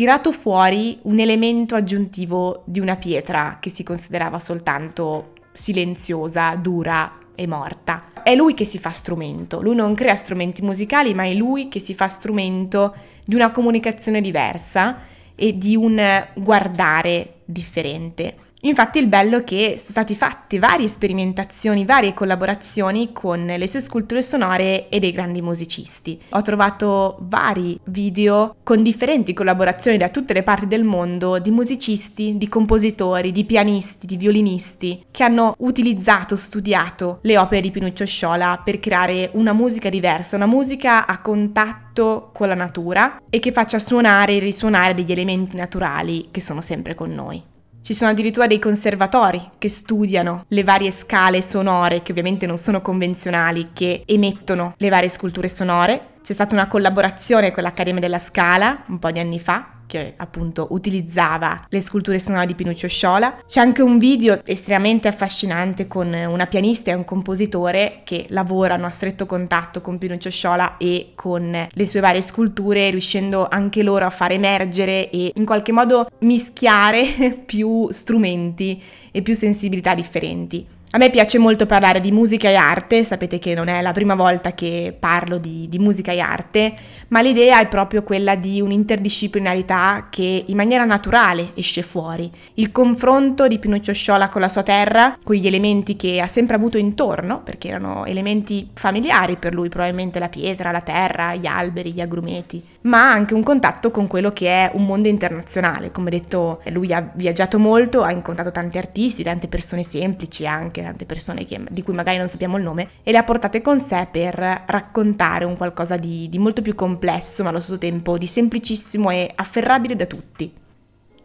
tirato 0.00 0.32
fuori 0.32 0.98
un 1.02 1.18
elemento 1.18 1.74
aggiuntivo 1.74 2.62
di 2.64 2.80
una 2.80 2.96
pietra 2.96 3.58
che 3.60 3.68
si 3.68 3.82
considerava 3.82 4.38
soltanto 4.38 5.34
silenziosa, 5.52 6.56
dura 6.56 7.18
e 7.34 7.46
morta. 7.46 8.22
È 8.22 8.34
lui 8.34 8.54
che 8.54 8.64
si 8.64 8.78
fa 8.78 8.88
strumento, 8.88 9.60
lui 9.60 9.74
non 9.74 9.94
crea 9.94 10.16
strumenti 10.16 10.62
musicali, 10.62 11.12
ma 11.12 11.24
è 11.24 11.34
lui 11.34 11.68
che 11.68 11.80
si 11.80 11.92
fa 11.92 12.08
strumento 12.08 12.94
di 13.26 13.34
una 13.34 13.50
comunicazione 13.50 14.22
diversa 14.22 15.00
e 15.34 15.58
di 15.58 15.76
un 15.76 16.00
guardare 16.34 17.40
differente. 17.44 18.36
Infatti 18.62 18.98
il 18.98 19.06
bello 19.06 19.38
è 19.38 19.44
che 19.44 19.76
sono 19.78 19.90
state 19.90 20.14
fatte 20.14 20.58
varie 20.58 20.86
sperimentazioni, 20.86 21.86
varie 21.86 22.12
collaborazioni 22.12 23.10
con 23.12 23.46
le 23.46 23.66
sue 23.66 23.80
sculture 23.80 24.22
sonore 24.22 24.90
e 24.90 24.98
dei 24.98 25.12
grandi 25.12 25.40
musicisti. 25.40 26.20
Ho 26.30 26.42
trovato 26.42 27.16
vari 27.20 27.80
video 27.84 28.56
con 28.62 28.82
differenti 28.82 29.32
collaborazioni 29.32 29.96
da 29.96 30.10
tutte 30.10 30.34
le 30.34 30.42
parti 30.42 30.66
del 30.66 30.84
mondo 30.84 31.38
di 31.38 31.50
musicisti, 31.50 32.36
di 32.36 32.48
compositori, 32.48 33.32
di 33.32 33.46
pianisti, 33.46 34.06
di 34.06 34.18
violinisti 34.18 35.06
che 35.10 35.22
hanno 35.22 35.54
utilizzato, 35.60 36.36
studiato 36.36 37.20
le 37.22 37.38
opere 37.38 37.62
di 37.62 37.70
Pinuccio 37.70 38.04
Sciola 38.04 38.60
per 38.62 38.78
creare 38.78 39.30
una 39.32 39.54
musica 39.54 39.88
diversa, 39.88 40.36
una 40.36 40.46
musica 40.46 41.06
a 41.06 41.20
contatto 41.22 42.30
con 42.34 42.48
la 42.48 42.54
natura 42.54 43.22
e 43.30 43.38
che 43.38 43.52
faccia 43.52 43.78
suonare 43.78 44.34
e 44.34 44.38
risuonare 44.38 44.92
degli 44.92 45.12
elementi 45.12 45.56
naturali 45.56 46.28
che 46.30 46.42
sono 46.42 46.60
sempre 46.60 46.94
con 46.94 47.12
noi. 47.14 47.49
Ci 47.82 47.94
sono 47.94 48.10
addirittura 48.10 48.46
dei 48.46 48.58
conservatori 48.58 49.52
che 49.58 49.68
studiano 49.68 50.44
le 50.48 50.62
varie 50.62 50.90
scale 50.90 51.40
sonore, 51.42 52.02
che 52.02 52.12
ovviamente 52.12 52.46
non 52.46 52.58
sono 52.58 52.82
convenzionali, 52.82 53.70
che 53.72 54.02
emettono 54.06 54.74
le 54.76 54.88
varie 54.90 55.08
sculture 55.08 55.48
sonore. 55.48 56.18
C'è 56.22 56.32
stata 56.32 56.54
una 56.54 56.68
collaborazione 56.68 57.50
con 57.50 57.62
l'Accademia 57.62 58.00
della 58.00 58.18
Scala 58.18 58.84
un 58.88 58.98
po' 58.98 59.10
di 59.10 59.18
anni 59.18 59.40
fa 59.40 59.78
che 59.90 60.14
appunto 60.16 60.68
utilizzava 60.70 61.66
le 61.68 61.80
sculture 61.80 62.20
sonore 62.20 62.46
di 62.46 62.54
Pinuccio 62.54 62.86
Sciola. 62.86 63.38
C'è 63.44 63.58
anche 63.58 63.82
un 63.82 63.98
video 63.98 64.40
estremamente 64.46 65.08
affascinante 65.08 65.88
con 65.88 66.12
una 66.12 66.46
pianista 66.46 66.92
e 66.92 66.94
un 66.94 67.04
compositore 67.04 68.02
che 68.04 68.26
lavorano 68.28 68.86
a 68.86 68.90
stretto 68.90 69.26
contatto 69.26 69.80
con 69.80 69.98
Pinuccio 69.98 70.30
Sciola 70.30 70.76
e 70.76 71.10
con 71.16 71.66
le 71.68 71.86
sue 71.86 71.98
varie 71.98 72.22
sculture, 72.22 72.90
riuscendo 72.90 73.48
anche 73.50 73.82
loro 73.82 74.06
a 74.06 74.10
far 74.10 74.30
emergere 74.30 75.10
e 75.10 75.32
in 75.34 75.44
qualche 75.44 75.72
modo 75.72 76.08
mischiare 76.20 77.42
più 77.44 77.88
strumenti 77.90 78.80
e 79.10 79.22
più 79.22 79.34
sensibilità 79.34 79.96
differenti. 79.96 80.78
A 80.92 80.98
me 80.98 81.08
piace 81.08 81.38
molto 81.38 81.66
parlare 81.66 82.00
di 82.00 82.10
musica 82.10 82.48
e 82.48 82.56
arte, 82.56 83.04
sapete 83.04 83.38
che 83.38 83.54
non 83.54 83.68
è 83.68 83.80
la 83.80 83.92
prima 83.92 84.16
volta 84.16 84.54
che 84.54 84.92
parlo 84.98 85.38
di, 85.38 85.68
di, 85.68 85.78
musica 85.78 86.10
e 86.10 86.18
arte, 86.18 86.74
ma 87.08 87.20
l'idea 87.20 87.60
è 87.60 87.68
proprio 87.68 88.02
quella 88.02 88.34
di 88.34 88.60
un'interdisciplinarità 88.60 90.08
che 90.10 90.44
in 90.44 90.56
maniera 90.56 90.84
naturale 90.84 91.52
esce 91.54 91.82
fuori. 91.82 92.28
Il 92.54 92.72
confronto 92.72 93.46
di 93.46 93.60
Pinuccio 93.60 93.92
Sciola 93.92 94.28
con 94.28 94.40
la 94.40 94.48
sua 94.48 94.64
terra, 94.64 95.16
con 95.22 95.36
gli 95.36 95.46
elementi 95.46 95.94
che 95.94 96.20
ha 96.20 96.26
sempre 96.26 96.56
avuto 96.56 96.76
intorno, 96.76 97.40
perché 97.40 97.68
erano 97.68 98.04
elementi 98.04 98.68
familiari 98.74 99.36
per 99.36 99.54
lui, 99.54 99.68
probabilmente 99.68 100.18
la 100.18 100.28
pietra, 100.28 100.72
la 100.72 100.80
terra, 100.80 101.36
gli 101.36 101.46
alberi, 101.46 101.92
gli 101.92 102.00
agrumeti, 102.00 102.60
ma 102.82 103.12
anche 103.12 103.34
un 103.34 103.44
contatto 103.44 103.92
con 103.92 104.08
quello 104.08 104.32
che 104.32 104.48
è 104.48 104.72
un 104.74 104.86
mondo 104.86 105.06
internazionale. 105.06 105.92
Come 105.92 106.10
detto, 106.10 106.62
lui 106.70 106.92
ha 106.92 107.12
viaggiato 107.14 107.60
molto, 107.60 108.02
ha 108.02 108.10
incontrato 108.10 108.50
tanti 108.50 108.76
artisti, 108.76 109.22
tante 109.22 109.46
persone 109.46 109.84
semplici 109.84 110.48
anche 110.48 110.78
anche 110.80 110.82
tante 110.82 111.06
persone 111.06 111.44
che, 111.44 111.60
di 111.70 111.82
cui 111.82 111.94
magari 111.94 112.18
non 112.18 112.28
sappiamo 112.28 112.56
il 112.56 112.62
nome, 112.62 112.88
e 113.02 113.12
le 113.12 113.18
ha 113.18 113.22
portate 113.22 113.60
con 113.60 113.78
sé 113.78 114.08
per 114.10 114.34
raccontare 114.66 115.44
un 115.44 115.56
qualcosa 115.56 115.96
di, 115.96 116.28
di 116.28 116.38
molto 116.38 116.62
più 116.62 116.74
complesso, 116.74 117.42
ma 117.42 117.50
allo 117.50 117.60
stesso 117.60 117.78
tempo 117.78 118.18
di 118.18 118.26
semplicissimo 118.26 119.10
e 119.10 119.30
afferrabile 119.34 119.96
da 119.96 120.06
tutti. 120.06 120.52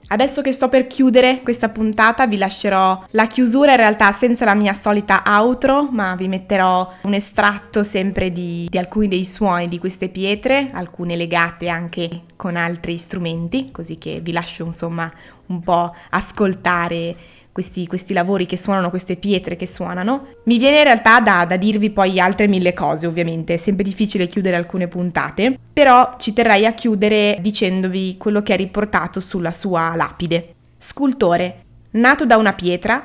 Adesso 0.08 0.44
che 0.44 0.52
sto 0.52 0.70
per 0.70 0.86
chiudere 0.86 1.42
questa 1.42 1.70
puntata 1.70 2.28
vi 2.28 2.38
lascerò 2.38 3.04
la 3.12 3.26
chiusura 3.26 3.72
in 3.72 3.78
realtà 3.78 4.12
senza 4.12 4.46
la 4.46 4.54
mia 4.54 4.76
solita 4.76 5.24
outro, 5.26 5.90
ma 5.92 6.14
vi 6.14 6.28
metterò 6.28 6.94
un 7.02 7.14
estratto 7.16 7.82
sempre 7.82 8.32
di, 8.32 8.68
di, 8.70 8.78
alcuni 8.78 9.08
dei 9.08 9.26
suoni 9.26 9.66
di 9.66 9.80
queste 9.80 10.10
pietre, 10.10 10.70
alcune 10.74 11.16
legate 11.16 11.70
anche 11.70 12.22
con 12.36 12.56
altri 12.56 13.00
strumenti, 13.00 13.72
così 13.72 13.98
che 13.98 14.20
vi 14.22 14.32
lascio 14.32 14.64
insomma 14.64 15.12
un 15.48 15.60
po' 15.62 15.96
ascoltare 16.12 17.16
questi, 17.56 17.88
questi, 17.88 18.14
lavori 18.14 18.46
che 18.46 18.58
suonano, 18.58 18.90
queste 18.90 19.16
pietre 19.16 19.56
che 19.56 19.66
suonano. 19.66 20.28
Mi 20.44 20.58
viene 20.58 20.80
in 20.80 20.84
realtà 20.84 21.22
da, 21.22 21.46
da, 21.46 21.56
dirvi 21.56 21.90
poi 21.90 22.20
altre 22.20 22.48
mille 22.48 22.74
cose, 22.74 23.08
ovviamente, 23.08 23.54
è 23.54 23.58
sempre 23.58 23.86
difficile 23.86 24.28
chiudere 24.28 24.58
alcune 24.58 24.90
puntate, 24.90 25.58
però 25.72 26.16
ci 26.18 26.34
terrei 26.34 26.66
a 26.66 26.74
chiudere 26.74 27.38
dicendovi 27.40 28.18
quello 28.18 28.42
che 28.42 28.52
ha 28.52 28.58
riportato 28.58 29.22
sulla 29.22 29.54
sua 29.54 29.96
lapide. 29.96 30.56
Scultore, 30.78 31.64
nato 31.92 32.26
da 32.26 32.36
una 32.36 32.52
pietra, 32.52 33.02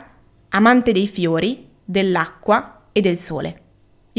amante 0.48 0.90
dei 0.90 1.06
fiori, 1.06 1.68
dell'acqua 1.84 2.86
e 2.90 3.00
del 3.00 3.16
sole. 3.16 3.60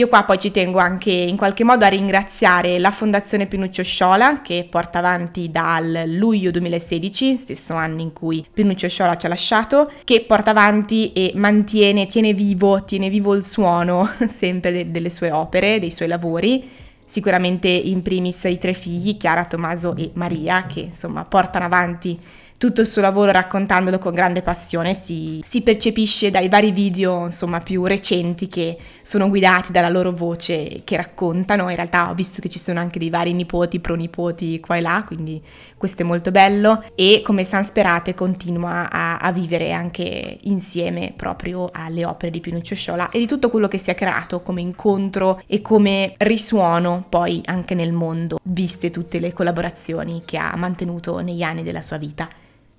Io 0.01 0.07
qua 0.07 0.23
poi 0.23 0.39
ci 0.39 0.49
tengo 0.49 0.79
anche 0.79 1.11
in 1.11 1.37
qualche 1.37 1.63
modo 1.63 1.85
a 1.85 1.87
ringraziare 1.87 2.79
la 2.79 2.89
Fondazione 2.89 3.45
Pinuccio 3.45 3.83
Sciola 3.83 4.41
che 4.41 4.65
porta 4.67 4.97
avanti 4.97 5.51
dal 5.51 6.05
luglio 6.07 6.49
2016, 6.49 7.37
stesso 7.37 7.75
anno 7.75 8.01
in 8.01 8.11
cui 8.11 8.43
Pinuccio 8.51 8.89
Sciola 8.89 9.15
ci 9.15 9.27
ha 9.27 9.29
lasciato, 9.29 9.91
che 10.03 10.21
porta 10.21 10.49
avanti 10.49 11.13
e 11.13 11.33
mantiene, 11.35 12.07
tiene 12.07 12.33
vivo, 12.33 12.83
tiene 12.83 13.09
vivo 13.09 13.35
il 13.35 13.43
suono 13.43 14.09
sempre 14.27 14.71
de- 14.71 14.89
delle 14.89 15.11
sue 15.11 15.29
opere, 15.29 15.77
dei 15.77 15.91
suoi 15.91 16.07
lavori. 16.07 16.67
Sicuramente 17.05 17.67
in 17.67 18.01
primis 18.01 18.43
i 18.45 18.57
tre 18.57 18.73
figli, 18.73 19.17
Chiara, 19.17 19.45
Tommaso 19.45 19.95
e 19.95 20.09
Maria, 20.15 20.65
che 20.65 20.79
insomma 20.79 21.25
portano 21.25 21.65
avanti 21.65 22.19
tutto 22.61 22.81
il 22.81 22.85
suo 22.85 23.01
lavoro 23.01 23.31
raccontandolo 23.31 23.97
con 23.97 24.13
grande 24.13 24.43
passione 24.43 24.93
si, 24.93 25.41
si, 25.43 25.63
percepisce 25.63 26.29
dai 26.29 26.47
vari 26.47 26.71
video 26.71 27.25
insomma 27.25 27.57
più 27.57 27.85
recenti 27.85 28.47
che 28.47 28.77
sono 29.01 29.29
guidati 29.29 29.71
dalla 29.71 29.89
loro 29.89 30.11
voce 30.11 30.81
che 30.83 30.95
raccontano. 30.95 31.69
In 31.71 31.75
realtà 31.75 32.11
ho 32.11 32.13
visto 32.13 32.39
che 32.39 32.49
ci 32.49 32.59
sono 32.59 32.79
anche 32.79 32.99
dei 32.99 33.09
vari 33.09 33.33
nipoti 33.33 33.79
pronipoti 33.79 34.59
qua 34.59 34.75
e 34.75 34.81
là 34.81 35.03
quindi 35.07 35.41
questo 35.75 36.03
è 36.03 36.05
molto 36.05 36.29
bello. 36.29 36.83
E 36.93 37.21
come 37.23 37.43
San 37.43 37.63
Sperate 37.63 38.13
continua 38.13 38.91
a, 38.91 39.17
a 39.17 39.31
vivere 39.31 39.71
anche 39.71 40.37
insieme 40.41 41.13
proprio 41.15 41.67
alle 41.73 42.05
opere 42.05 42.29
di 42.29 42.41
Pinuccio 42.41 42.75
Sciola 42.75 43.09
e 43.09 43.17
di 43.17 43.25
tutto 43.25 43.49
quello 43.49 43.67
che 43.67 43.79
si 43.79 43.89
è 43.89 43.95
creato 43.95 44.43
come 44.43 44.61
incontro 44.61 45.41
e 45.47 45.63
come 45.63 46.13
risuono 46.17 47.07
poi 47.09 47.41
anche 47.45 47.73
nel 47.73 47.91
mondo 47.91 48.37
viste 48.43 48.91
tutte 48.91 49.19
le 49.19 49.33
collaborazioni 49.33 50.21
che 50.23 50.37
ha 50.37 50.55
mantenuto 50.55 51.21
negli 51.21 51.41
anni 51.41 51.63
della 51.63 51.81
sua 51.81 51.97
vita 51.97 52.29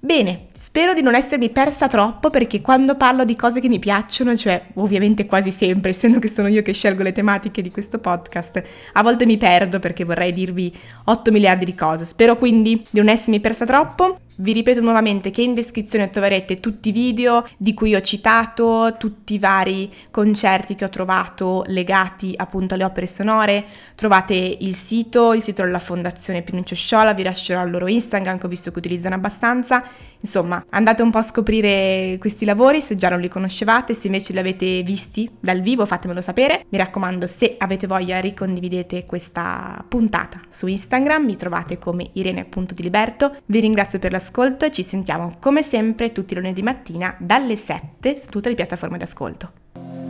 Bene, 0.05 0.49
spero 0.53 0.95
di 0.95 1.01
non 1.01 1.15
essermi 1.15 1.51
persa 1.51 1.87
troppo 1.87 2.29
perché 2.29 2.61
quando 2.61 2.97
parlo 2.97 3.23
di 3.25 3.37
cose 3.37 3.61
che 3.61 3.69
mi 3.69 3.79
piacciono, 3.79 4.35
cioè 4.37 4.61
ovviamente 4.75 5.27
quasi 5.27 5.53
sempre, 5.53 5.91
essendo 5.91 6.19
che 6.19 6.27
sono 6.27 6.49
io 6.49 6.61
che 6.61 6.73
scelgo 6.73 7.05
le 7.05 7.13
tematiche 7.13 7.63
di 7.63 7.71
questo 7.71 8.01
podcast, 8.01 8.61
a 8.95 9.03
volte 9.05 9.27
mi 9.27 9.37
perdo 9.37 9.79
perché 9.79 10.03
vorrei 10.03 10.33
dirvi 10.33 10.77
8 11.05 11.31
miliardi 11.31 11.65
di 11.65 11.77
cose. 11.77 12.05
Spero 12.05 12.37
quindi 12.37 12.85
di 12.91 12.99
non 12.99 13.11
essermi 13.11 13.39
persa 13.39 13.65
troppo. 13.65 14.19
Vi 14.35 14.53
ripeto 14.53 14.81
nuovamente 14.81 15.31
che 15.31 15.43
in 15.43 15.55
descrizione 15.55 16.09
troverete 16.09 16.59
tutti 16.59 16.89
i 16.89 16.93
video 16.93 17.47
di 17.59 17.75
cui 17.75 17.95
ho 17.95 18.01
citato, 18.01 18.97
tutti 18.99 19.35
i 19.35 19.39
vari 19.39 19.93
concerti 20.11 20.75
che 20.75 20.85
ho 20.85 20.89
trovato 20.89 21.65
legati 21.67 22.33
appunto 22.37 22.75
alle 22.75 22.85
opere 22.85 23.07
sonore, 23.07 23.65
trovate 23.95 24.35
il 24.35 24.75
sito, 24.75 25.35
il 25.35 25.43
sito 25.43 25.63
della 25.63 25.79
Fondazione 25.79 26.43
Pinuccio 26.43 26.75
Sciola, 26.75 27.13
vi 27.13 27.23
lascerò 27.23 27.63
il 27.65 27.71
loro 27.71 27.87
Instagram 27.87 28.39
che 28.39 28.47
ho 28.47 28.49
visto 28.49 28.71
che 28.71 28.79
utilizzano 28.79 29.15
abbastanza 29.15 29.85
Insomma, 30.23 30.65
andate 30.71 31.03
un 31.03 31.11
po' 31.11 31.19
a 31.19 31.23
scoprire 31.23 32.17
questi 32.21 32.45
lavori 32.45 32.81
se 32.81 32.97
già 32.97 33.09
non 33.09 33.21
li 33.21 33.29
conoscevate, 33.29 33.93
se 33.93 34.07
invece 34.07 34.33
li 34.33 34.39
avete 34.39 34.83
visti 34.83 35.29
dal 35.41 35.61
vivo 35.61 35.85
fatemelo 35.85 36.21
sapere. 36.21 36.65
Mi 36.69 36.79
raccomando, 36.79 37.27
se 37.27 37.57
avete 37.59 37.89
voglia 37.89 38.21
ricondividete 38.21 39.05
questa 39.05 39.85
puntata 39.87 40.41
su 40.49 40.69
Instagram, 40.69 41.25
mi 41.25 41.37
trovate 41.37 41.79
come 41.79 42.09
irene.diliberto. 42.13 43.37
Vi 43.47 43.61
ringrazio 43.61 43.99
per 43.99 44.13
l'ascolto 44.23 44.65
e 44.65 44.71
ci 44.71 44.85
sentiamo 44.85 45.37
come 45.41 45.63
sempre 45.63 46.13
tutti 46.13 46.35
i 46.35 46.37
lunedì 46.37 46.63
mattina 46.63 47.17
dalle 47.19 47.57
7 47.57 48.17
su 48.21 48.29
tutte 48.29 48.51
le 48.51 48.55
piattaforme 48.55 48.97
d'ascolto. 48.97 50.02